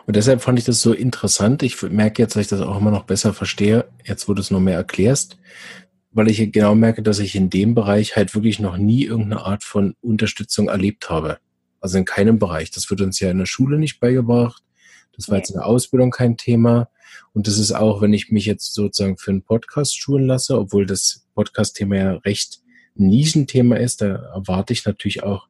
[0.07, 1.62] Und deshalb fand ich das so interessant.
[1.62, 4.51] Ich merke jetzt, dass ich das auch immer noch besser verstehe, jetzt wo du es
[4.51, 5.38] noch mehr erklärst,
[6.12, 9.64] weil ich genau merke, dass ich in dem Bereich halt wirklich noch nie irgendeine Art
[9.64, 11.38] von Unterstützung erlebt habe.
[11.81, 12.70] Also in keinem Bereich.
[12.70, 14.62] Das wird uns ja in der Schule nicht beigebracht.
[15.16, 16.88] Das war jetzt in der Ausbildung kein Thema.
[17.33, 20.87] Und das ist auch, wenn ich mich jetzt sozusagen für einen Podcast schulen lasse, obwohl
[20.87, 22.61] das Podcast-Thema ja recht
[22.94, 25.48] Nischenthema ist, da erwarte ich natürlich auch,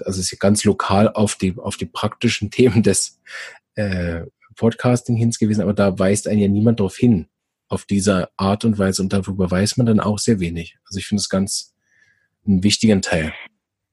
[0.00, 3.20] also es ist ganz lokal auf die, auf die praktischen Themen des
[3.74, 4.22] äh,
[4.56, 7.26] Podcasting hingewiesen, aber da weist einen ja niemand darauf hin
[7.74, 10.76] auf diese Art und Weise und darüber weiß man dann auch sehr wenig.
[10.86, 11.74] Also ich finde es ganz
[12.46, 13.32] einen wichtigen Teil.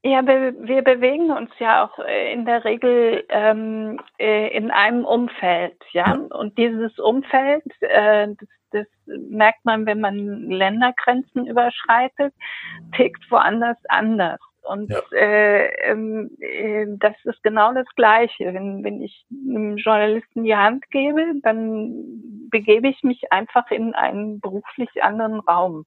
[0.04, 5.76] Ja, wir, bewegen uns ja auch äh, in der Regel ähm, äh, in einem Umfeld,
[5.92, 6.06] ja?
[6.08, 6.36] ja.
[6.36, 12.34] Und dieses Umfeld, äh, das, das merkt man, wenn man Ländergrenzen überschreitet,
[12.96, 14.40] tickt woanders anders.
[14.62, 15.00] Und ja.
[15.12, 18.54] äh, ähm, äh, das ist genau das Gleiche.
[18.54, 24.40] Wenn, wenn ich einem Journalisten die Hand gebe, dann begebe ich mich einfach in einen
[24.40, 25.84] beruflich anderen Raum.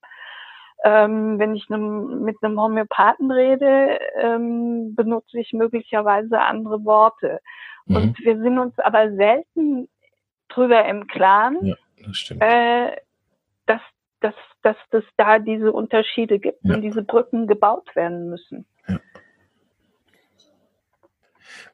[0.84, 7.40] Ähm, wenn ich einem, mit einem Homöopathen rede, ähm, benutze ich möglicherweise andere Worte.
[7.86, 7.96] Mhm.
[7.96, 9.88] Und wir sind uns aber selten
[10.50, 12.96] drüber im Klaren, ja, das äh,
[13.66, 13.82] dass
[14.26, 16.76] dass, dass es da diese Unterschiede gibt ja.
[16.76, 18.66] und diese Brücken gebaut werden müssen.
[18.88, 19.00] Ja.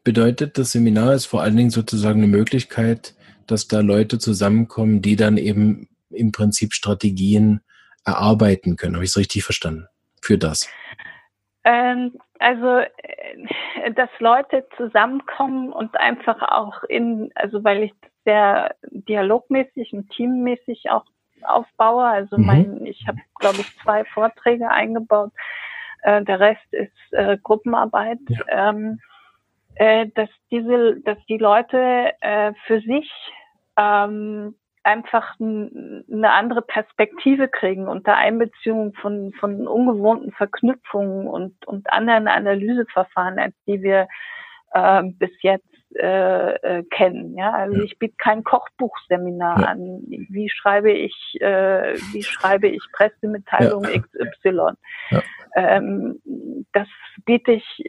[0.03, 3.15] Bedeutet, das Seminar ist vor allen Dingen sozusagen eine Möglichkeit,
[3.47, 7.61] dass da Leute zusammenkommen, die dann eben im Prinzip Strategien
[8.05, 8.95] erarbeiten können.
[8.95, 9.87] Habe ich es richtig verstanden?
[10.21, 10.69] Für das?
[11.63, 17.93] Ähm, also, äh, dass Leute zusammenkommen und einfach auch in, also weil ich
[18.25, 21.05] sehr dialogmäßig und teammäßig auch
[21.45, 22.05] aufbaue.
[22.05, 22.45] Also mhm.
[22.45, 25.31] mein, ich habe, glaube ich, zwei Vorträge eingebaut.
[26.03, 28.19] Äh, der Rest ist äh, Gruppenarbeit.
[28.27, 28.69] Ja.
[28.69, 28.99] Ähm,
[29.75, 33.09] äh, dass diese, dass die Leute äh, für sich
[33.77, 42.27] ähm, einfach eine andere Perspektive kriegen unter Einbeziehung von, von ungewohnten Verknüpfungen und, und anderen
[42.27, 44.07] Analyseverfahren, als die wir
[44.73, 47.35] äh, bis jetzt äh, äh, kennen.
[47.35, 47.83] Ja, also ja.
[47.83, 49.67] ich biete kein Kochbuchseminar ja.
[49.67, 50.01] an.
[50.07, 54.01] Wie schreibe ich, äh, wie schreibe ich Pressemitteilung ja.
[54.25, 54.77] XY?
[55.55, 56.21] Ähm,
[56.71, 56.87] das
[57.25, 57.83] biete ich,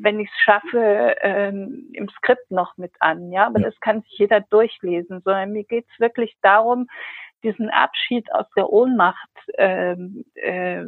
[0.00, 3.30] wenn ich es schaffe, ähm, im Skript noch mit an.
[3.30, 5.20] Ja, aber das kann sich jeder durchlesen.
[5.24, 6.88] Sondern mir geht es wirklich darum,
[7.44, 9.28] diesen Abschied aus der Ohnmacht
[9.58, 10.82] ähm, äh,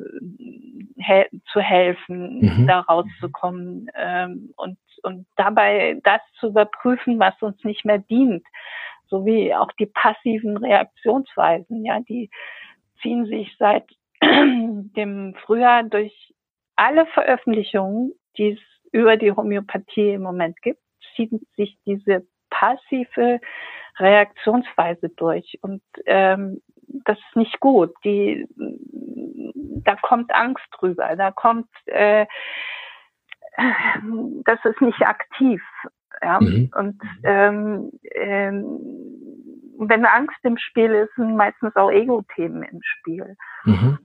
[0.96, 2.66] he zu helfen, mhm.
[2.66, 8.44] da rauszukommen ähm, und, und dabei das zu überprüfen, was uns nicht mehr dient,
[9.08, 12.30] sowie auch die passiven Reaktionsweisen, ja, die
[13.02, 13.84] ziehen sich seit
[14.22, 16.34] dem Frühjahr durch
[16.74, 18.58] alle Veröffentlichungen, die es
[18.92, 20.80] über die Homöopathie im Moment gibt,
[21.14, 23.40] zieht sich diese passive
[23.98, 25.58] Reaktionsweise durch.
[25.62, 26.60] Und ähm,
[27.04, 27.94] das ist nicht gut.
[28.04, 28.46] Die,
[29.84, 31.16] da kommt Angst drüber.
[31.16, 32.26] Da kommt, äh,
[34.44, 35.62] das ist nicht aktiv.
[36.22, 36.40] Ja?
[36.40, 36.70] Mhm.
[36.74, 38.80] Und ähm, ähm,
[39.78, 43.36] wenn Angst im Spiel ist, sind meistens auch Ego-Themen im Spiel.
[43.64, 43.98] Mhm.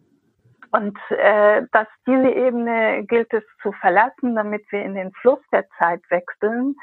[0.72, 5.68] Und äh, dass diese Ebene gilt es zu verlassen, damit wir in den Fluss der
[5.78, 6.76] Zeit wechseln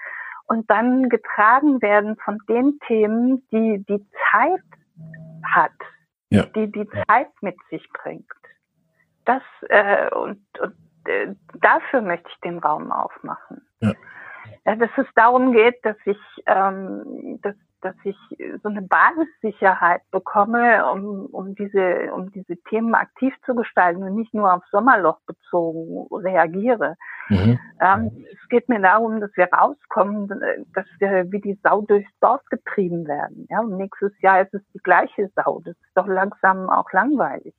[0.49, 4.65] und dann getragen werden von den Themen, die die Zeit
[5.45, 5.73] hat,
[6.31, 6.45] ja.
[6.47, 8.27] die die Zeit mit sich bringt.
[9.25, 10.75] Das äh, und, und
[11.07, 13.63] äh, dafür möchte ich den Raum aufmachen.
[13.81, 13.93] Ja.
[14.65, 14.77] ja.
[14.77, 18.17] dass es darum geht, dass ich, ähm, dass dass ich
[18.63, 24.35] so eine Basissicherheit bekomme, um, um diese, um diese Themen aktiv zu gestalten und nicht
[24.35, 26.97] nur auf Sommerloch bezogen reagiere.
[27.29, 27.59] Mhm.
[27.81, 30.29] Ähm, es geht mir darum, dass wir rauskommen,
[30.75, 33.47] dass wir wie die Sau durchs Dorf getrieben werden.
[33.51, 35.61] Ja, und nächstes Jahr ist es die gleiche Sau.
[35.65, 37.55] Das ist doch langsam auch langweilig.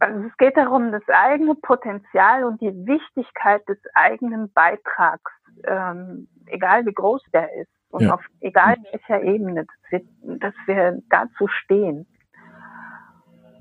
[0.00, 5.32] Also es geht darum, das eigene Potenzial und die Wichtigkeit des eigenen Beitrags,
[5.64, 8.14] ähm, egal wie groß der ist, und ja.
[8.14, 12.06] auf egal welcher Ebene, dass wir, dass wir dazu stehen.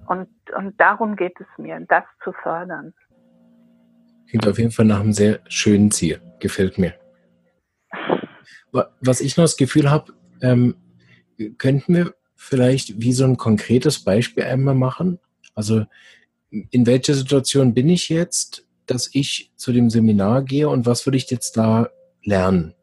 [0.07, 2.93] Und, und darum geht es mir, das zu fördern.
[4.29, 6.21] Klingt auf jeden Fall nach einem sehr schönen Ziel.
[6.39, 6.93] Gefällt mir.
[9.01, 10.75] Was ich noch das Gefühl habe, ähm,
[11.57, 15.19] könnten wir vielleicht wie so ein konkretes Beispiel einmal machen?
[15.55, 15.85] Also
[16.49, 21.17] in welcher Situation bin ich jetzt, dass ich zu dem Seminar gehe und was würde
[21.17, 21.89] ich jetzt da
[22.23, 22.73] lernen?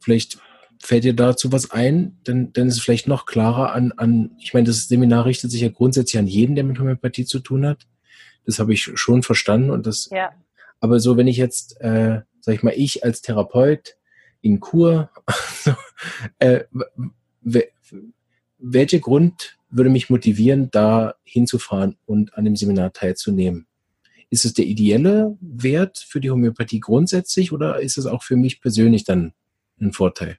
[0.00, 0.38] Vielleicht
[0.80, 4.54] fällt dir dazu was ein, dann, dann ist es vielleicht noch klarer an, an, ich
[4.54, 7.86] meine, das Seminar richtet sich ja grundsätzlich an jeden, der mit Homöopathie zu tun hat.
[8.44, 10.30] Das habe ich schon verstanden und das, ja.
[10.80, 13.96] aber so, wenn ich jetzt, äh, sag ich mal, ich als Therapeut
[14.40, 15.10] in Kur,
[16.38, 16.60] äh,
[18.58, 23.66] welcher Grund würde mich motivieren, da hinzufahren und an dem Seminar teilzunehmen?
[24.30, 28.60] Ist es der ideelle Wert für die Homöopathie grundsätzlich oder ist es auch für mich
[28.60, 29.32] persönlich dann
[29.80, 30.38] ein Vorteil?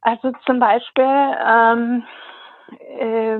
[0.00, 2.04] Also zum Beispiel, ähm,
[2.98, 3.38] äh,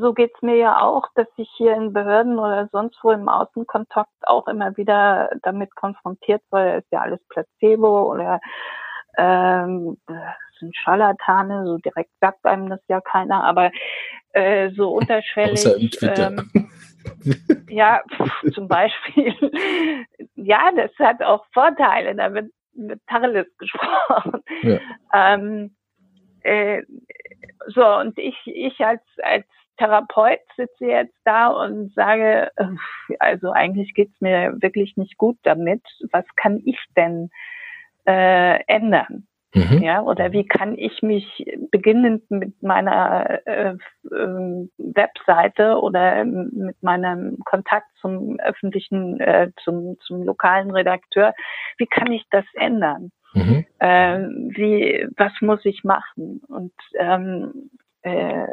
[0.00, 3.28] so geht es mir ja auch, dass ich hier in Behörden oder sonst wo im
[3.28, 8.40] Außenkontakt auch immer wieder damit konfrontiert werde, ist ja alles Placebo oder
[9.18, 10.16] ähm, das
[10.58, 13.70] sind Scharlatane, so direkt sagt einem das ja keiner, aber
[14.32, 15.66] äh, so unterschwellig.
[16.02, 16.70] Ähm,
[17.68, 19.34] ja, pf, zum Beispiel.
[20.36, 22.14] ja, das hat auch Vorteile.
[22.14, 24.42] Da wird mit Tacheles gesprochen.
[24.62, 24.80] Ja.
[25.12, 25.76] Ähm,
[26.42, 26.82] äh,
[27.68, 29.46] so, und ich, ich als, als
[29.78, 32.50] Therapeut sitze jetzt da und sage,
[33.18, 35.82] also eigentlich geht's mir wirklich nicht gut damit.
[36.10, 37.30] Was kann ich denn
[38.06, 39.26] äh, ändern?
[39.54, 39.82] Mhm.
[39.82, 43.74] Ja, oder wie kann ich mich beginnend mit meiner äh,
[44.10, 51.34] äh, Webseite oder mit meinem Kontakt zum öffentlichen, äh, zum, zum lokalen Redakteur,
[51.76, 53.10] wie kann ich das ändern?
[53.34, 53.66] Mhm.
[53.80, 56.40] Ähm, wie, was muss ich machen?
[56.48, 57.70] Und ähm,
[58.02, 58.46] äh,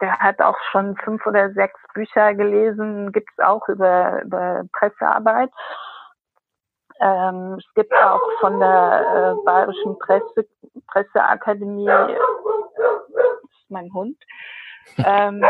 [0.00, 5.50] der hat auch schon fünf oder sechs Bücher gelesen, gibt's auch über, über Pressearbeit.
[7.00, 10.46] Ähm, es gibt auch von der äh, Bayerischen Presse,
[10.88, 14.16] Presseakademie, äh, das ist mein Hund,
[14.98, 15.42] ähm,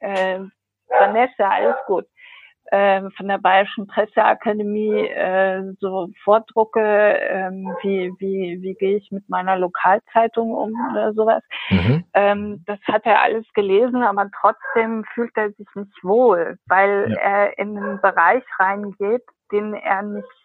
[0.00, 0.40] äh,
[0.88, 2.06] Vanessa, alles gut,
[2.72, 7.50] äh, von der Bayerischen Presseakademie äh, so Vordrucke, äh,
[7.82, 11.42] wie, wie, wie gehe ich mit meiner Lokalzeitung um oder sowas.
[11.68, 12.04] Mhm.
[12.14, 17.18] Ähm, das hat er alles gelesen, aber trotzdem fühlt er sich nicht wohl, weil ja.
[17.18, 20.41] er in einen Bereich reingeht, den er nicht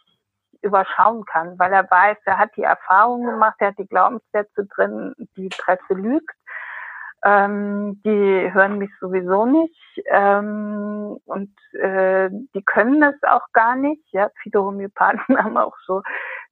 [0.61, 5.13] überschauen kann, weil er weiß, er hat die Erfahrung gemacht, er hat die Glaubenssätze drin,
[5.35, 6.35] die Presse lügt.
[7.25, 14.03] Ähm, die hören mich sowieso nicht ähm, und äh, die können das auch gar nicht.
[14.11, 16.03] Ja, viele Homöopathen haben auch so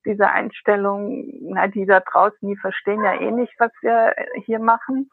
[0.05, 5.09] diese Einstellung, na, die da draußen, die verstehen ja eh nicht, was wir hier machen.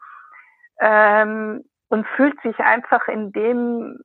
[0.79, 3.99] Ähm, und fühlt sich einfach in dem,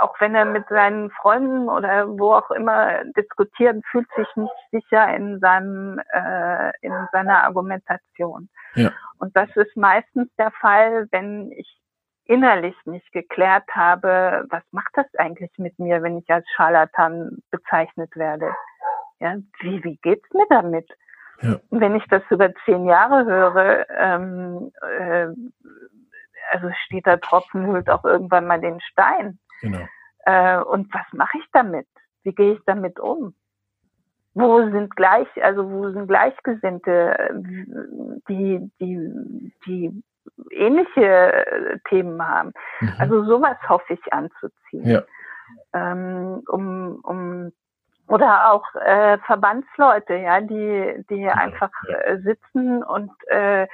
[0.00, 5.14] auch wenn er mit seinen Freunden oder wo auch immer diskutiert, fühlt sich nicht sicher
[5.14, 8.48] in seinem, äh, in seiner Argumentation.
[8.74, 8.90] Ja.
[9.18, 11.68] Und das ist meistens der Fall, wenn ich
[12.24, 18.16] innerlich nicht geklärt habe, was macht das eigentlich mit mir, wenn ich als Scharlatan bezeichnet
[18.16, 18.54] werde?
[19.20, 20.88] Ja, wie, wie geht's mir damit?
[21.42, 21.56] Ja.
[21.70, 25.28] Wenn ich das über zehn Jahre höre, ähm, äh,
[26.50, 29.38] also steht da Tropfen hüllt auch irgendwann mal den Stein.
[29.62, 29.86] Genau.
[30.26, 31.86] Äh, und was mache ich damit?
[32.24, 33.34] Wie gehe ich damit um?
[34.34, 37.30] Wo sind gleich, also wo sind Gleichgesinnte,
[38.28, 40.02] die, die, die
[40.50, 42.52] ähnliche äh, Themen haben?
[42.80, 42.94] Mhm.
[42.98, 44.86] Also sowas hoffe ich anzuziehen.
[44.86, 45.02] Ja.
[45.74, 47.52] Ähm, um, um
[48.08, 53.66] oder auch äh, Verbandsleute, ja, die, die einfach äh, sitzen und äh,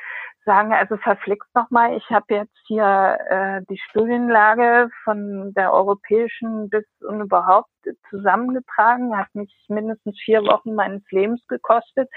[0.44, 6.86] sagen, also verflixt nochmal, ich habe jetzt hier äh, die Studienlage von der europäischen bis
[7.00, 7.70] und überhaupt
[8.08, 12.08] zusammengetragen, hat mich mindestens vier Wochen meines Lebens gekostet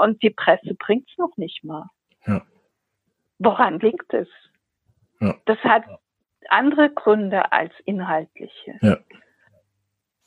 [0.00, 1.86] und die Presse bringt's noch nicht mal.
[2.26, 2.42] Ja.
[3.38, 4.28] Woran liegt es?
[5.20, 5.34] Ja.
[5.46, 5.84] Das hat
[6.48, 8.78] andere Gründe als inhaltliche.
[8.80, 8.96] Ja.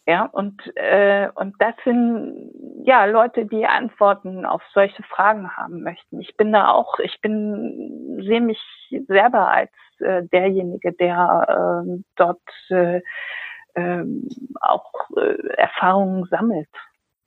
[0.06, 2.52] Ja, und, äh, und das sind
[2.84, 6.20] ja Leute, die Antworten auf solche Fragen haben möchten.
[6.20, 8.60] Ich bin da auch, ich bin, sehe mich
[9.08, 13.02] selber als äh, derjenige, der äh, dort äh,
[13.76, 14.04] äh,
[14.60, 16.70] auch äh, Erfahrungen sammelt.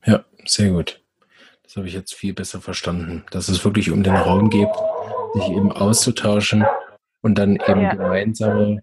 [0.05, 1.01] Ja, sehr gut.
[1.63, 4.69] Das habe ich jetzt viel besser verstanden, dass es wirklich um den Raum geht,
[5.33, 6.67] sich eben auszutauschen
[7.23, 7.95] und dann eben ja.
[7.95, 8.83] gemeinsame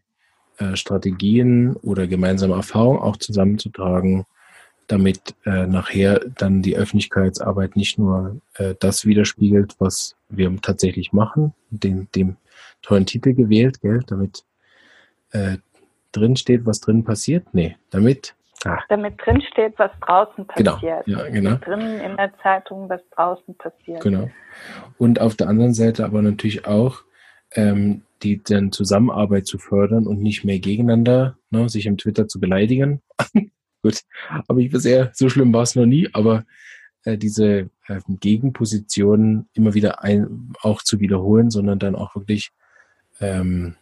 [0.71, 4.25] äh, Strategien oder gemeinsame Erfahrungen auch zusammenzutragen,
[4.87, 11.53] damit äh, nachher dann die Öffentlichkeitsarbeit nicht nur äh, das widerspiegelt, was wir tatsächlich machen,
[11.69, 12.37] den, dem
[12.81, 14.43] tollen Titel gewählt, gell, damit
[15.31, 15.57] äh,
[16.11, 17.53] drin steht, was drin passiert.
[17.53, 18.35] Nee, damit
[18.65, 18.79] Ah.
[18.87, 21.05] Damit drin steht, was draußen genau, passiert.
[21.05, 21.55] Genau, ja, genau.
[21.55, 24.01] Drinnen in der Zeitung, was draußen passiert.
[24.01, 24.29] Genau.
[24.97, 27.01] Und auf der anderen Seite aber natürlich auch
[27.55, 32.39] ähm, die dann Zusammenarbeit zu fördern und nicht mehr gegeneinander, ne, sich im Twitter zu
[32.39, 33.01] beleidigen.
[33.83, 34.01] Gut,
[34.47, 36.45] aber ich bisher, so schlimm war es noch nie, aber
[37.03, 42.51] äh, diese äh, Gegenpositionen immer wieder ein, auch zu wiederholen, sondern dann auch wirklich
[43.19, 43.75] ähm,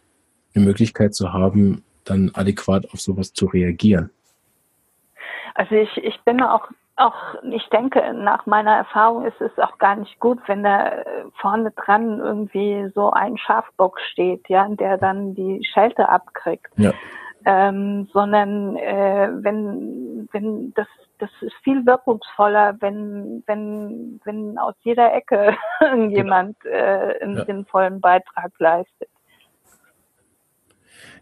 [0.54, 4.10] eine Möglichkeit zu haben, dann adäquat auf sowas zu reagieren.
[5.54, 7.14] Also ich, ich bin auch auch,
[7.50, 11.04] ich denke, nach meiner Erfahrung ist es auch gar nicht gut, wenn da äh,
[11.40, 16.72] vorne dran irgendwie so ein Schafbock steht, ja, der dann die Schelte abkriegt.
[16.76, 16.92] Ja.
[17.44, 20.86] Ähm, sondern äh, wenn, wenn das,
[21.18, 26.76] das ist viel wirkungsvoller, wenn, wenn, wenn aus jeder Ecke irgendjemand genau.
[26.76, 27.44] äh, einen ja.
[27.44, 29.08] sinnvollen Beitrag leistet.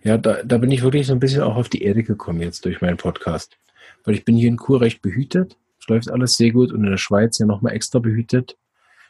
[0.03, 2.65] Ja, da, da bin ich wirklich so ein bisschen auch auf die Erde gekommen jetzt
[2.67, 3.57] durch meinen Podcast
[4.05, 5.57] weil ich bin hier in Kur recht behütet.
[5.81, 8.57] Es läuft alles sehr gut und in der Schweiz ja nochmal extra behütet,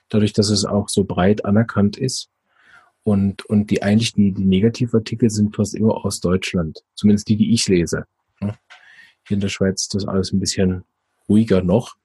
[0.09, 2.31] dadurch, dass es auch so breit anerkannt ist.
[3.03, 7.53] Und, und die eigentlich die, die Negativartikel sind fast immer aus Deutschland, zumindest die, die
[7.53, 8.07] ich lese.
[8.39, 10.85] Hier in der Schweiz ist das alles ein bisschen
[11.29, 11.97] ruhiger noch.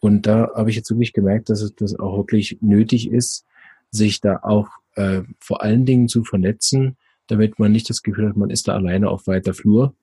[0.00, 3.46] Und da habe ich jetzt wirklich gemerkt, dass es das auch wirklich nötig ist,
[3.90, 6.96] sich da auch äh, vor allen Dingen zu vernetzen,
[7.26, 9.94] damit man nicht das Gefühl hat, man ist da alleine auf weiter Flur,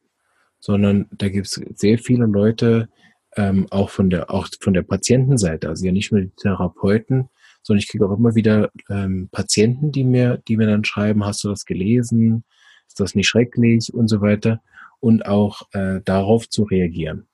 [0.60, 2.90] sondern da gibt es sehr viele Leute,
[3.36, 7.30] ähm, auch von der, auch von der Patientenseite, also ja nicht nur die Therapeuten,
[7.62, 11.44] sondern ich kriege auch immer wieder ähm, Patienten, die mir, die mir dann schreiben, hast
[11.44, 12.44] du das gelesen?
[12.88, 14.62] Ist das nicht schrecklich und so weiter?
[15.00, 17.28] Und auch äh, darauf zu reagieren.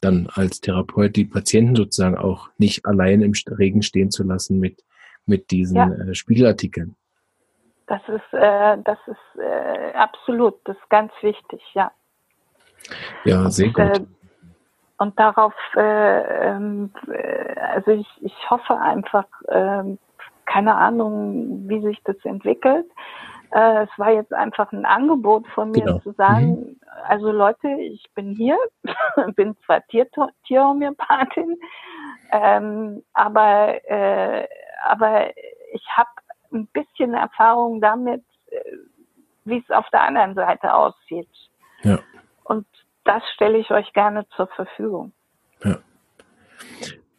[0.00, 4.84] Dann als Therapeut die Patienten sozusagen auch nicht allein im Regen stehen zu lassen mit,
[5.26, 5.92] mit diesen ja.
[5.92, 6.96] äh, Spiegelartikeln.
[7.86, 11.90] Das ist, äh, das ist äh, absolut, das ist ganz wichtig, ja.
[13.24, 13.98] Ja, sehr und, gut.
[13.98, 14.21] Äh,
[15.02, 19.96] und darauf, äh, ähm, äh, also ich, ich hoffe einfach, äh,
[20.46, 22.86] keine Ahnung, wie sich das entwickelt.
[23.50, 25.98] Äh, es war jetzt einfach ein Angebot von mir genau.
[25.98, 26.80] zu sagen, mhm.
[27.08, 28.56] also Leute, ich bin hier,
[29.34, 30.06] bin zwar Tier
[30.46, 31.58] Tierhomöopathin,
[32.30, 34.46] ähm, aber, äh,
[34.84, 35.30] aber
[35.72, 36.10] ich habe
[36.52, 38.60] ein bisschen Erfahrung damit, äh,
[39.46, 41.28] wie es auf der anderen Seite aussieht.
[41.82, 41.98] Ja.
[42.44, 42.66] Und
[43.04, 45.12] das stelle ich euch gerne zur Verfügung.
[45.64, 45.78] Ja.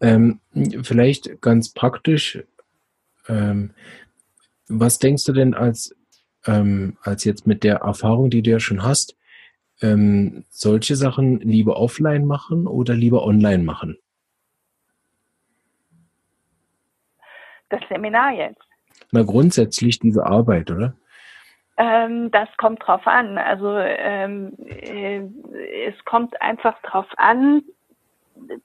[0.02, 0.40] Ähm,
[0.84, 2.44] vielleicht ganz praktisch,
[3.28, 3.74] ähm,
[4.68, 5.96] was denkst du denn als,
[6.46, 9.16] ähm, als jetzt mit der Erfahrung, die du ja schon hast,
[9.82, 13.98] ähm, solche Sachen lieber offline machen oder lieber online machen?
[17.70, 18.62] Das Seminar jetzt.
[19.12, 20.96] Na, grundsätzlich diese Arbeit, oder?
[21.78, 23.38] Ähm, das kommt drauf an.
[23.38, 25.22] Also ähm, äh,
[25.88, 27.64] es kommt einfach drauf an,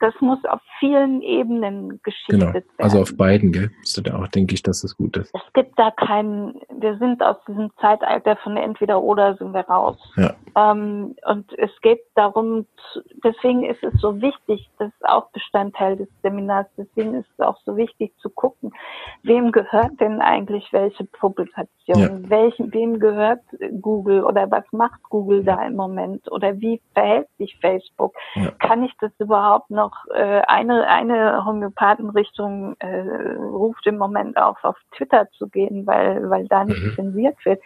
[0.01, 2.61] das muss auf vielen Ebenen geschichtet genau.
[2.79, 3.71] Also auf beiden, gell?
[3.83, 5.35] Ist da auch, denke ich, dass das gut ist.
[5.35, 9.97] Es gibt da keinen, wir sind aus diesem Zeitalter von entweder oder sind wir raus.
[10.17, 10.35] Ja.
[10.57, 12.67] Ähm, und es geht darum,
[13.25, 17.59] deswegen ist es so wichtig, das ist auch Bestandteil des Seminars, deswegen ist es auch
[17.65, 18.73] so wichtig zu gucken,
[19.23, 22.31] wem gehört denn eigentlich welche Publikation, ja.
[22.31, 23.43] welchen, wem gehört
[23.81, 28.15] Google oder was macht Google da im Moment oder wie verhält sich Facebook?
[28.35, 28.51] Ja.
[28.59, 34.77] Kann ich das überhaupt noch äh, eine, eine Homöopathenrichtung äh, ruft im Moment auf, auf
[34.97, 36.95] Twitter zu gehen, weil, weil da nicht mhm.
[36.95, 37.63] zensiert wird.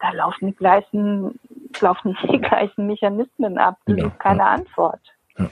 [0.00, 1.38] Da laufen die gleichen,
[1.80, 3.76] laufen die gleichen Mechanismen ab.
[3.86, 4.46] Das ja, ist keine ja.
[4.46, 5.00] Antwort.
[5.36, 5.50] Ja.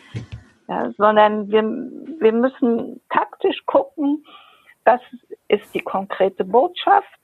[0.68, 0.90] ja.
[0.96, 4.24] sondern wir, wir müssen taktisch gucken,
[4.84, 5.00] was
[5.48, 7.18] ist die konkrete Botschaft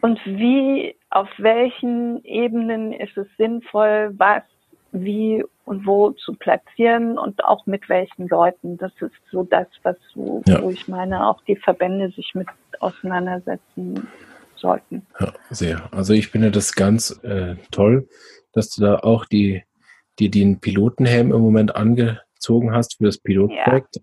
[0.00, 4.42] und wie, auf welchen Ebenen ist es sinnvoll, was
[4.92, 8.76] wie und wo zu platzieren und auch mit welchen Leuten.
[8.76, 10.62] Das ist so das, was so, ja.
[10.62, 12.48] wo ich meine, auch die Verbände sich mit
[12.80, 14.08] auseinandersetzen
[14.56, 15.06] sollten.
[15.18, 15.88] Ja, sehr.
[15.92, 18.08] Also ich finde das ganz äh, toll,
[18.52, 19.62] dass du da auch die,
[20.18, 24.00] die den Pilotenhelm im Moment angezogen hast für das Pilotprojekt.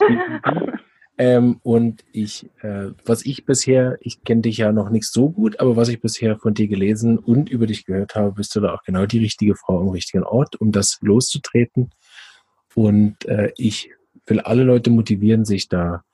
[0.00, 0.68] Ja.
[1.20, 5.58] Ähm, und ich, äh, was ich bisher, ich kenne dich ja noch nicht so gut,
[5.58, 8.72] aber was ich bisher von dir gelesen und über dich gehört habe, bist du da
[8.74, 11.90] auch genau die richtige Frau am richtigen Ort, um das loszutreten.
[12.76, 13.90] Und äh, ich
[14.26, 16.04] will alle Leute motivieren, sich da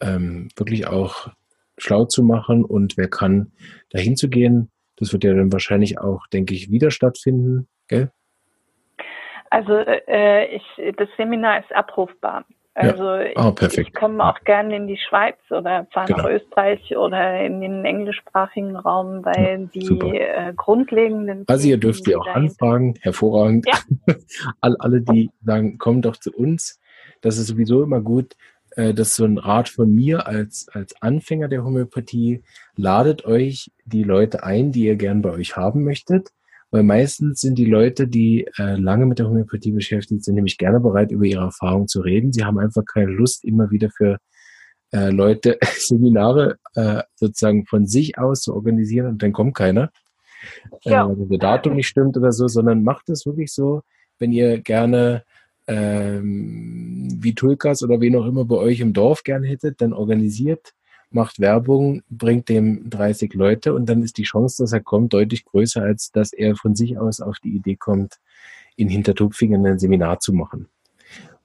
[0.00, 1.28] ähm, wirklich auch
[1.76, 3.52] schlau zu machen und wer kann,
[3.90, 4.72] dahin zu gehen.
[4.96, 8.10] Das wird ja dann wahrscheinlich auch, denke ich, wieder stattfinden, gell?
[9.50, 10.64] Also äh, ich,
[10.96, 12.44] das Seminar ist abrufbar.
[12.78, 13.32] Also ja.
[13.34, 16.22] oh, ich, ich komme auch gerne in die Schweiz oder fahre genau.
[16.22, 21.42] nach Österreich oder in den englischsprachigen Raum, weil ja, die äh, grundlegenden.
[21.48, 23.66] Also ihr dürft sie auch anfragen, hervorragend.
[23.66, 24.14] Ja.
[24.60, 26.78] alle, alle, die sagen, kommt doch zu uns.
[27.20, 28.36] Das ist sowieso immer gut.
[28.76, 32.44] Äh, das ist so ein Rat von mir als, als Anfänger der Homöopathie.
[32.76, 36.28] Ladet euch die Leute ein, die ihr gern bei euch haben möchtet
[36.70, 40.80] weil meistens sind die Leute, die äh, lange mit der Homöopathie beschäftigt sind, nämlich gerne
[40.80, 42.32] bereit, über ihre Erfahrungen zu reden.
[42.32, 44.18] Sie haben einfach keine Lust, immer wieder für
[44.92, 49.90] äh, Leute Seminare äh, sozusagen von sich aus zu organisieren und dann kommt keiner.
[50.84, 51.06] Äh, ja.
[51.06, 53.82] Äh, also der Datum nicht stimmt oder so, sondern macht es wirklich so,
[54.18, 55.24] wenn ihr gerne
[55.66, 60.72] ähm, wie Tulkas oder wen auch immer bei euch im Dorf gerne hättet, dann organisiert
[61.10, 65.44] macht Werbung, bringt dem 30 Leute und dann ist die Chance, dass er kommt, deutlich
[65.44, 68.18] größer, als dass er von sich aus auf die Idee kommt,
[68.76, 70.68] in Hintertupfingen ein Seminar zu machen.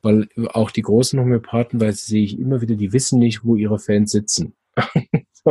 [0.02, 3.80] Weil auch die großen Homöopathen, weil sehe ich immer wieder, die wissen nicht, wo ihre
[3.80, 4.54] Fans sitzen.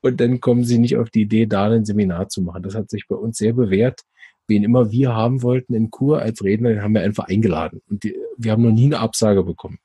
[0.00, 2.62] und dann kommen sie nicht auf die Idee, da ein Seminar zu machen.
[2.62, 4.00] Das hat sich bei uns sehr bewährt.
[4.46, 7.80] Wen immer wir haben wollten in Kur als Redner, den haben wir einfach eingeladen.
[7.88, 9.78] Und die, wir haben noch nie eine Absage bekommen.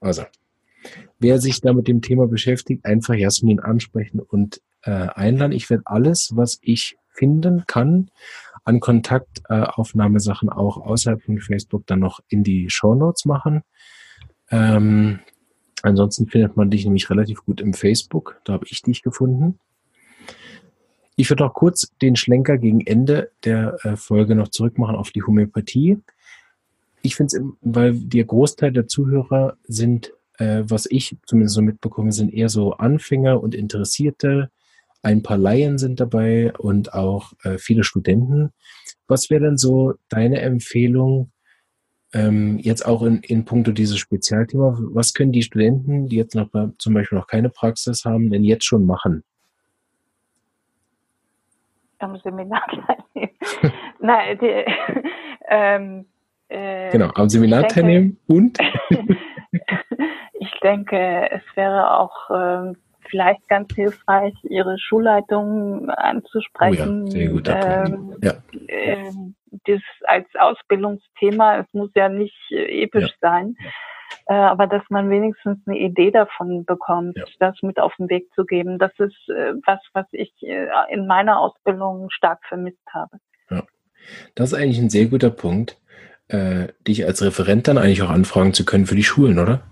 [0.00, 0.22] Also,
[1.18, 5.52] wer sich da mit dem Thema beschäftigt, einfach Jasmin ansprechen und äh, einladen.
[5.52, 8.10] Ich werde alles, was ich finden kann,
[8.64, 13.62] an Kontaktaufnahmesachen äh, auch außerhalb von Facebook dann noch in die Show Notes machen.
[14.50, 15.20] Ähm,
[15.82, 18.40] ansonsten findet man dich nämlich relativ gut im Facebook.
[18.44, 19.58] Da habe ich dich gefunden.
[21.16, 25.24] Ich würde auch kurz den Schlenker gegen Ende der äh, Folge noch zurückmachen auf die
[25.24, 25.98] Homöopathie.
[27.02, 32.12] Ich finde es, weil der Großteil der Zuhörer sind äh, was ich zumindest so mitbekomme,
[32.12, 34.50] sind eher so Anfänger und Interessierte.
[35.02, 38.52] Ein paar Laien sind dabei und auch äh, viele Studenten.
[39.06, 41.30] Was wäre denn so deine Empfehlung,
[42.12, 44.78] ähm, jetzt auch in, in puncto dieses Spezialthema?
[44.92, 48.64] Was können die Studenten, die jetzt noch zum Beispiel noch keine Praxis haben, denn jetzt
[48.64, 49.24] schon machen?
[52.00, 53.34] Am Seminar teilnehmen.
[54.00, 54.46] Nein, die,
[55.48, 56.06] ähm,
[56.48, 58.58] äh, genau, am Seminar denke, teilnehmen und
[60.32, 62.72] ich denke, es wäre auch äh,
[63.10, 67.02] vielleicht ganz hilfreich, Ihre Schulleitung anzusprechen.
[67.02, 67.48] Oh ja, sehr gut.
[67.48, 68.32] Ähm, ja.
[68.66, 69.10] äh,
[69.66, 73.30] das als Ausbildungsthema, es muss ja nicht äh, episch ja.
[73.30, 73.56] sein,
[74.26, 78.44] äh, aber dass man wenigstens eine Idee davon bekommt, das mit auf den Weg zu
[78.44, 78.78] geben.
[78.78, 83.18] Das ist äh, was, was ich äh, in meiner Ausbildung stark vermisst habe.
[83.50, 83.62] Ja.
[84.34, 85.78] Das ist eigentlich ein sehr guter Punkt,
[86.28, 89.66] äh, dich als Referent dann eigentlich auch anfragen zu können für die Schulen, oder?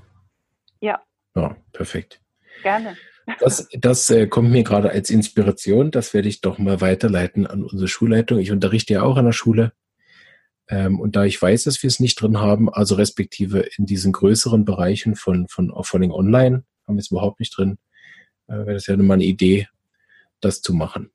[0.81, 1.01] Ja.
[1.35, 2.21] Ja, perfekt.
[2.63, 2.97] Gerne.
[3.41, 5.91] Das, das äh, kommt mir gerade als Inspiration.
[5.91, 8.39] Das werde ich doch mal weiterleiten an unsere Schulleitung.
[8.39, 9.73] Ich unterrichte ja auch an der Schule.
[10.69, 14.13] Ähm, und da ich weiß, dass wir es nicht drin haben, also respektive in diesen
[14.13, 17.79] größeren Bereichen von, von Offering Online, haben wir es überhaupt nicht drin,
[18.49, 19.69] äh, wäre das ja mal eine Idee,
[20.41, 21.11] das zu machen.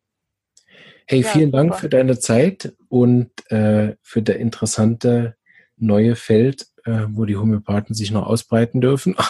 [1.08, 5.36] Hey, ja, vielen Dank für deine Zeit und äh, für das interessante
[5.78, 9.16] neue Feld, äh, wo die Homöopathen sich noch ausbreiten dürfen.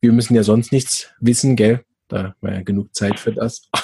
[0.00, 1.84] Wir müssen ja sonst nichts wissen, gell?
[2.08, 3.68] Da war ja genug Zeit für das.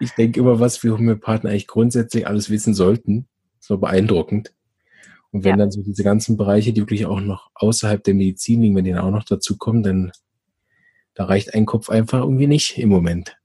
[0.00, 3.26] Ich denke immer, was wir Homöopathen eigentlich grundsätzlich alles wissen sollten.
[3.58, 4.52] So beeindruckend.
[5.32, 5.56] Und wenn ja.
[5.56, 8.92] dann so diese ganzen Bereiche, die wirklich auch noch außerhalb der Medizin liegen, wenn die
[8.92, 10.12] dann auch noch dazu kommen, dann
[11.14, 13.37] da reicht ein Kopf einfach irgendwie nicht im Moment.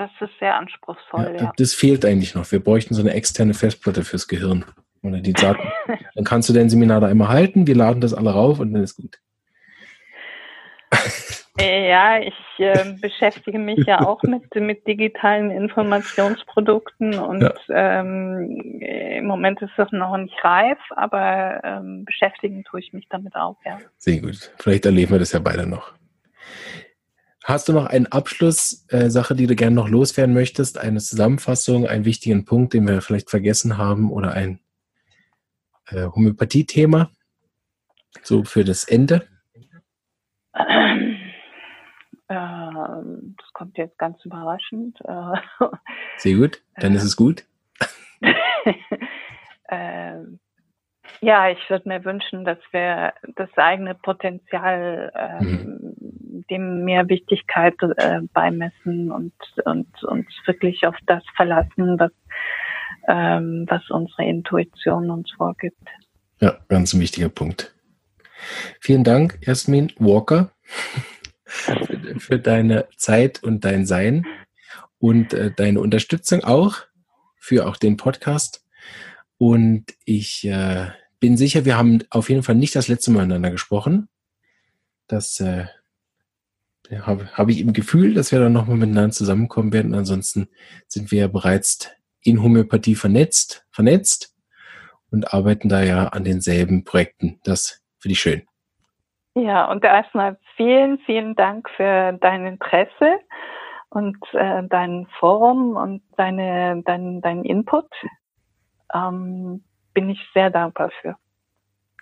[0.00, 1.42] Das ist sehr anspruchsvoll, ja.
[1.42, 1.52] ja.
[1.58, 2.50] Das fehlt eigentlich noch.
[2.50, 4.64] Wir bräuchten so eine externe Festplatte fürs Gehirn.
[5.02, 5.60] Oder die sagt,
[6.14, 8.82] dann kannst du dein Seminar da immer halten, wir laden das alle rauf und dann
[8.82, 9.18] ist gut.
[11.58, 18.00] Äh, ja, ich äh, beschäftige mich ja auch mit, mit digitalen Informationsprodukten und ja.
[18.00, 23.36] ähm, im Moment ist das noch nicht reif, aber ähm, beschäftigen tue ich mich damit
[23.36, 23.76] auch, ja.
[23.98, 24.50] Sehr gut.
[24.56, 25.92] Vielleicht erleben wir das ja beide noch.
[27.50, 30.78] Hast du noch einen Abschlusssache, äh, die du gerne noch loswerden möchtest?
[30.78, 34.60] Eine Zusammenfassung, einen wichtigen Punkt, den wir vielleicht vergessen haben oder ein
[35.88, 37.10] äh, Homöopathie-Thema?
[38.22, 39.26] So für das Ende?
[42.28, 45.00] Ähm, das kommt jetzt ganz überraschend.
[45.00, 45.66] Äh,
[46.18, 47.44] Sehr gut, dann ist es gut.
[49.68, 50.38] ähm,
[51.20, 56.09] ja, ich würde mir wünschen, dass wir das eigene Potenzial ähm, mhm.
[56.50, 59.32] Dem mehr Wichtigkeit äh, beimessen und,
[59.64, 62.12] und uns wirklich auf das verlassen, was,
[63.08, 65.88] ähm, was unsere Intuition uns vorgibt.
[66.40, 67.74] Ja, ganz ein wichtiger Punkt.
[68.80, 70.52] Vielen Dank, Jasmin Walker,
[71.44, 74.26] für, deine Zeit und dein Sein
[74.98, 76.76] und äh, deine Unterstützung auch
[77.36, 78.64] für auch den Podcast.
[79.36, 83.50] Und ich äh, bin sicher, wir haben auf jeden Fall nicht das letzte Mal miteinander
[83.50, 84.08] gesprochen.
[85.06, 85.66] Das äh,
[86.98, 89.94] habe hab ich im Gefühl, dass wir dann nochmal miteinander zusammenkommen werden.
[89.94, 90.48] Ansonsten
[90.86, 91.90] sind wir ja bereits
[92.22, 94.34] in Homöopathie vernetzt, vernetzt
[95.10, 97.40] und arbeiten da ja an denselben Projekten.
[97.44, 98.42] Das finde ich schön.
[99.34, 103.20] Ja, und erstmal vielen, vielen Dank für dein Interesse
[103.90, 107.86] und äh, dein Forum und deine, dein, dein Input.
[108.92, 109.62] Ähm,
[109.94, 111.16] bin ich sehr dankbar für.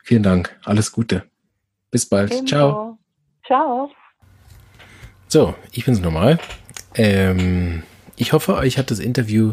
[0.05, 0.59] Vielen Dank.
[0.65, 1.31] Alles Gute.
[1.91, 2.33] Bis bald.
[2.33, 2.47] Ebenso.
[2.47, 2.99] Ciao.
[3.47, 3.91] Ciao.
[5.29, 6.39] So, ich bin's nochmal.
[6.95, 7.83] Ähm,
[8.17, 9.53] ich hoffe, euch hat das Interview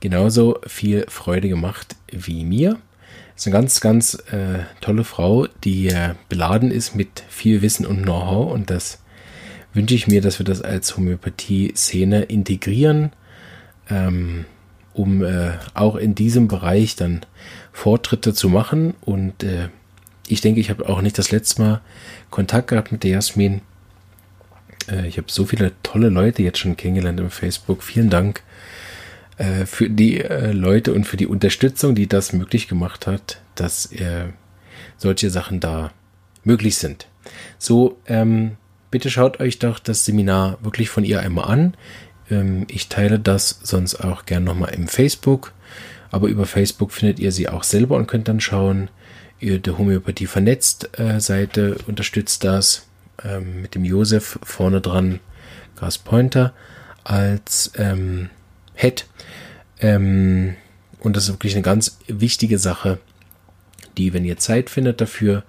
[0.00, 2.78] genauso viel Freude gemacht wie mir.
[3.36, 7.86] Es ist eine ganz, ganz äh, tolle Frau, die äh, beladen ist mit viel Wissen
[7.86, 9.00] und Know-how und das
[9.72, 13.12] wünsche ich mir, dass wir das als Homöopathie-Szene integrieren.
[13.88, 14.46] Ähm,
[14.92, 17.20] um äh, auch in diesem Bereich dann
[17.72, 18.94] Fortschritte zu machen.
[19.02, 19.68] Und äh,
[20.26, 21.80] ich denke, ich habe auch nicht das letzte Mal
[22.30, 23.60] Kontakt gehabt mit der Jasmin.
[24.88, 27.82] Äh, ich habe so viele tolle Leute jetzt schon kennengelernt im Facebook.
[27.82, 28.42] Vielen Dank
[29.38, 33.92] äh, für die äh, Leute und für die Unterstützung, die das möglich gemacht hat, dass
[33.92, 34.26] äh,
[34.96, 35.92] solche Sachen da
[36.44, 37.06] möglich sind.
[37.58, 38.56] So, ähm,
[38.90, 41.74] bitte schaut euch doch das Seminar wirklich von ihr einmal an.
[42.30, 45.52] Ähm, ich teile das sonst auch gern nochmal im Facebook.
[46.10, 48.88] Aber über Facebook findet ihr sie auch selber und könnt dann schauen.
[49.38, 52.85] Ihr der Homöopathie vernetzt äh, Seite unterstützt das
[53.26, 55.20] ähm, mit dem Josef vorne dran,
[55.78, 56.52] Gas Pointer
[57.04, 58.30] als ähm,
[58.74, 59.06] Head.
[59.80, 60.54] Ähm,
[61.00, 62.98] und das ist wirklich eine ganz wichtige Sache,
[63.96, 65.42] die, wenn ihr Zeit findet dafür,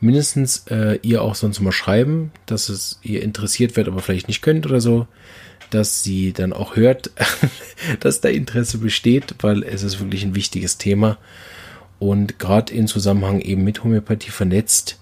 [0.00, 4.42] mindestens äh, ihr auch sonst mal schreiben, dass es ihr interessiert wird, aber vielleicht nicht
[4.42, 5.06] könnt oder so
[5.74, 7.10] dass sie dann auch hört,
[8.00, 11.18] dass da Interesse besteht, weil es ist wirklich ein wichtiges Thema
[11.98, 14.98] und gerade in Zusammenhang eben mit Homöopathie vernetzt,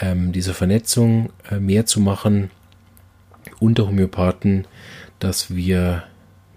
[0.00, 2.50] ähm, diese Vernetzung äh, mehr zu machen
[3.60, 4.66] unter Homöopathen,
[5.18, 6.04] dass wir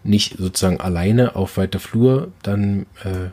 [0.04, 3.30] nicht sozusagen alleine auf weiter Flur dann äh,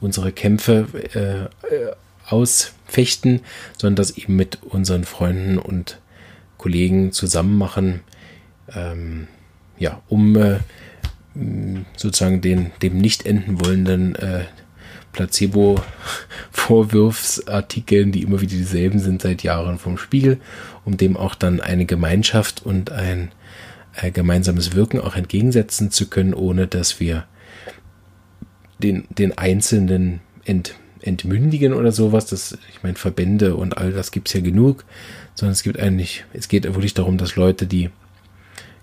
[0.00, 1.92] unsere Kämpfe äh, äh
[2.30, 3.40] ausfechten,
[3.78, 5.98] sondern das eben mit unseren Freunden und
[6.58, 8.00] Kollegen zusammen machen,
[8.74, 9.28] ähm,
[9.78, 10.58] ja, um äh,
[11.96, 14.44] sozusagen den, dem nicht enden wollenden äh,
[15.12, 20.38] Placebo-Vorwurfsartikeln, die immer wieder dieselben sind seit Jahren vom Spiegel,
[20.84, 23.32] um dem auch dann eine Gemeinschaft und ein
[23.96, 27.24] äh, gemeinsames Wirken auch entgegensetzen zu können, ohne dass wir
[28.78, 32.26] den, den Einzelnen ent, entmündigen oder sowas.
[32.26, 34.84] Das, ich meine, Verbände und all das gibt's ja genug,
[35.34, 37.90] sondern es gibt eigentlich, es geht wirklich darum, dass Leute, die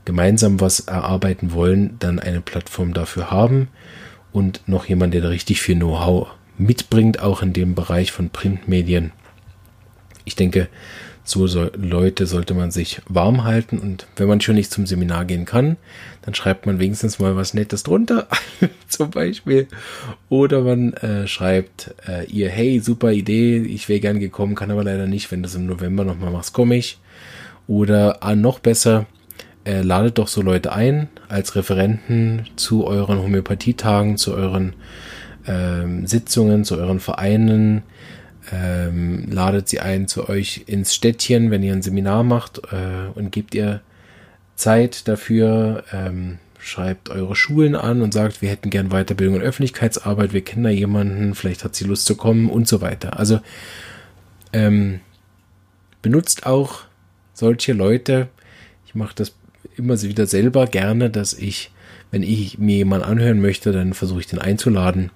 [0.03, 3.69] gemeinsam was erarbeiten wollen, dann eine Plattform dafür haben
[4.35, 6.27] und noch jemand, der da richtig viel Know-how
[6.57, 9.13] mitbringt, auch in dem Bereich von Printmedien.
[10.25, 10.67] Ich denke,
[11.23, 15.23] so soll, Leute sollte man sich warm halten und wenn man schon nicht zum Seminar
[15.23, 15.77] gehen kann,
[16.21, 18.27] dann schreibt man wenigstens mal was Nettes drunter,
[18.89, 19.67] zum Beispiel.
[20.27, 24.83] Oder man äh, schreibt äh, ihr, hey, super Idee, ich wäre gern gekommen, kann aber
[24.83, 26.99] leider nicht, wenn du es im November nochmal machst, komme ich.
[27.67, 29.05] Oder ah, noch besser,
[29.65, 34.73] äh, ladet doch so Leute ein als Referenten zu euren Homöopathietagen, zu euren
[35.47, 37.83] ähm, Sitzungen, zu euren Vereinen.
[38.51, 43.31] Ähm, ladet sie ein zu euch ins Städtchen, wenn ihr ein Seminar macht äh, und
[43.31, 43.81] gebt ihr
[44.55, 45.83] Zeit dafür.
[45.91, 50.63] Ähm, schreibt eure Schulen an und sagt, wir hätten gern Weiterbildung und Öffentlichkeitsarbeit, wir kennen
[50.63, 53.19] da jemanden, vielleicht hat sie Lust zu kommen und so weiter.
[53.19, 53.39] Also
[54.51, 54.99] ähm,
[56.01, 56.81] benutzt auch
[57.33, 58.29] solche Leute.
[58.87, 59.35] Ich mache das
[59.77, 61.71] immer wieder selber gerne, dass ich,
[62.11, 65.11] wenn ich mir jemanden anhören möchte, dann versuche ich den einzuladen,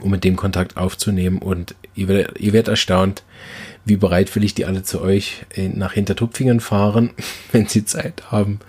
[0.00, 1.38] um mit dem Kontakt aufzunehmen.
[1.38, 3.24] Und ihr werdet, ihr werdet erstaunt,
[3.84, 7.10] wie bereitwillig die alle zu euch nach Hintertupfingen fahren,
[7.52, 8.60] wenn sie Zeit haben,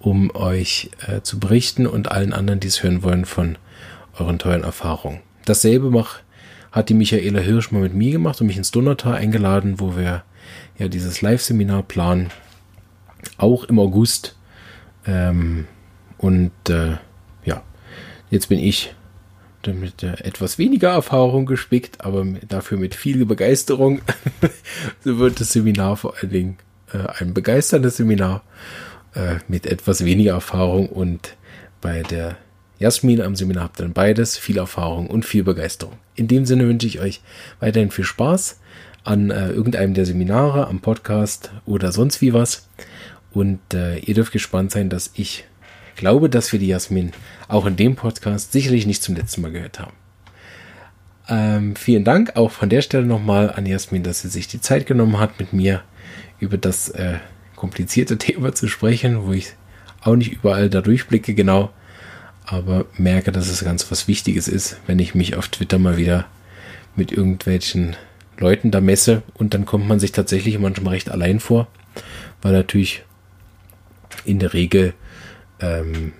[0.00, 3.56] um euch äh, zu berichten und allen anderen, die es hören wollen, von
[4.18, 5.20] euren tollen Erfahrungen.
[5.44, 6.20] Dasselbe mach,
[6.72, 10.22] hat die Michaela Hirsch mal mit mir gemacht und mich ins Donnertal eingeladen, wo wir
[10.78, 12.30] ja dieses Live-Seminar planen
[13.36, 14.36] auch im August.
[15.06, 15.66] Ähm,
[16.18, 16.96] und äh,
[17.44, 17.62] ja,
[18.30, 18.94] jetzt bin ich
[19.66, 24.00] mit äh, etwas weniger Erfahrung gespickt, aber dafür mit viel Begeisterung.
[25.04, 26.56] so wird das Seminar vor allen Dingen
[26.92, 28.42] äh, ein begeisterndes Seminar
[29.14, 31.36] äh, mit etwas weniger Erfahrung und
[31.80, 32.36] bei der
[32.78, 35.94] Jasmin am Seminar habt ihr dann beides, viel Erfahrung und viel Begeisterung.
[36.14, 37.20] In dem Sinne wünsche ich euch
[37.60, 38.60] weiterhin viel Spaß
[39.04, 42.68] an äh, irgendeinem der Seminare, am Podcast oder sonst wie was.
[43.32, 45.44] Und äh, ihr dürft gespannt sein, dass ich
[45.96, 47.12] glaube, dass wir die Jasmin
[47.48, 49.92] auch in dem Podcast sicherlich nicht zum letzten Mal gehört haben.
[51.28, 54.86] Ähm, vielen Dank auch von der Stelle nochmal an Jasmin, dass sie sich die Zeit
[54.86, 55.82] genommen hat, mit mir
[56.40, 57.18] über das äh,
[57.54, 59.52] komplizierte Thema zu sprechen, wo ich
[60.00, 61.70] auch nicht überall da durchblicke genau,
[62.46, 66.26] aber merke, dass es ganz was Wichtiges ist, wenn ich mich auf Twitter mal wieder
[66.96, 67.96] mit irgendwelchen
[68.38, 71.66] Leuten da messe und dann kommt man sich tatsächlich manchmal recht allein vor,
[72.40, 73.02] weil natürlich
[74.24, 74.94] in der Regel
[75.60, 76.12] ähm,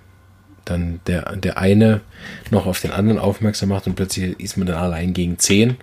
[0.64, 2.01] dann der, der eine
[2.51, 5.76] noch auf den anderen aufmerksam macht und plötzlich ist man dann allein gegen 10.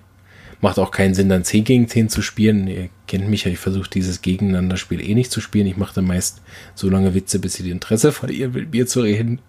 [0.61, 2.68] Macht auch keinen Sinn, dann 10 gegen 10 zu spielen.
[2.68, 5.68] Ihr kennt mich ja, ich versuche dieses Gegeneinander-Spiel eh nicht zu spielen.
[5.68, 6.41] Ich mache dann meist
[6.76, 9.39] so lange Witze, bis sie die Interesse verlieren, mit mir zu reden.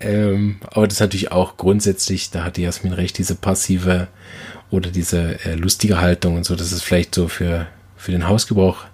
[0.00, 4.08] Ähm, aber das ist natürlich auch grundsätzlich, da hat Jasmin recht, diese passive
[4.70, 7.66] oder diese äh, lustige Haltung und so, das ist vielleicht so für,
[7.96, 8.84] für den Hausgebrauch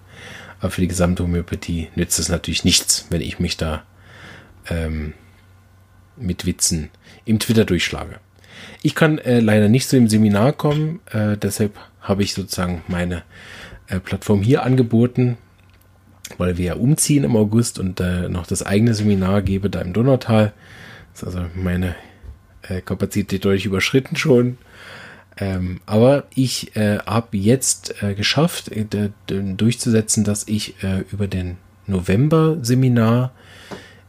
[0.59, 3.83] aber für die gesamte Homöopathie nützt es natürlich nichts, wenn ich mich da
[4.69, 5.13] ähm,
[6.15, 6.89] mit Witzen
[7.25, 8.19] im Twitter durchschlage.
[8.81, 13.23] Ich kann äh, leider nicht zu dem Seminar kommen, äh, deshalb habe ich sozusagen meine
[13.87, 15.37] äh, Plattform hier angeboten,
[16.37, 19.93] weil wir ja umziehen im August und äh, noch das eigene Seminar gebe da im
[19.93, 20.53] Donautal.
[21.13, 21.95] Das ist also meine
[22.63, 24.57] äh, Kapazität deutlich überschritten schon.
[25.39, 28.85] Ähm, aber ich äh, habe jetzt äh, geschafft, äh,
[29.29, 33.31] durchzusetzen, dass ich äh, über den November-Seminar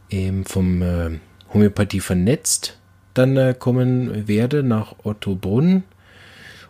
[0.09, 1.19] ähm, vom äh,
[1.53, 2.77] Homöopathie vernetzt
[3.13, 5.83] dann äh, kommen werde nach Ottobrunn.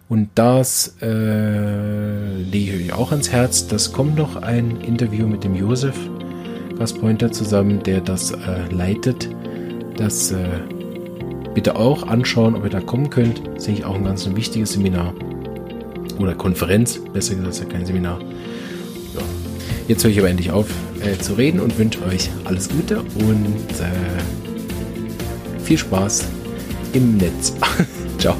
[0.08, 3.68] Und das lege ich euch auch ans Herz.
[3.68, 5.96] Das kommt noch ein Interview mit dem Josef
[6.80, 8.36] Gaspointer zusammen, der das
[8.72, 9.30] leitet.
[9.98, 10.34] Das
[11.60, 13.42] bitte auch anschauen, ob ihr da kommen könnt.
[13.56, 15.14] Das ist auch ein ganz wichtiges Seminar.
[16.18, 18.18] Oder Konferenz, besser gesagt, kein Seminar.
[19.14, 19.20] Ja.
[19.90, 20.68] Jetzt höre ich aber endlich auf
[21.02, 23.90] äh, zu reden und wünsche euch alles Gute und äh,
[25.62, 26.30] viel Spaß
[26.94, 27.54] im Netz.
[28.20, 28.38] Ciao.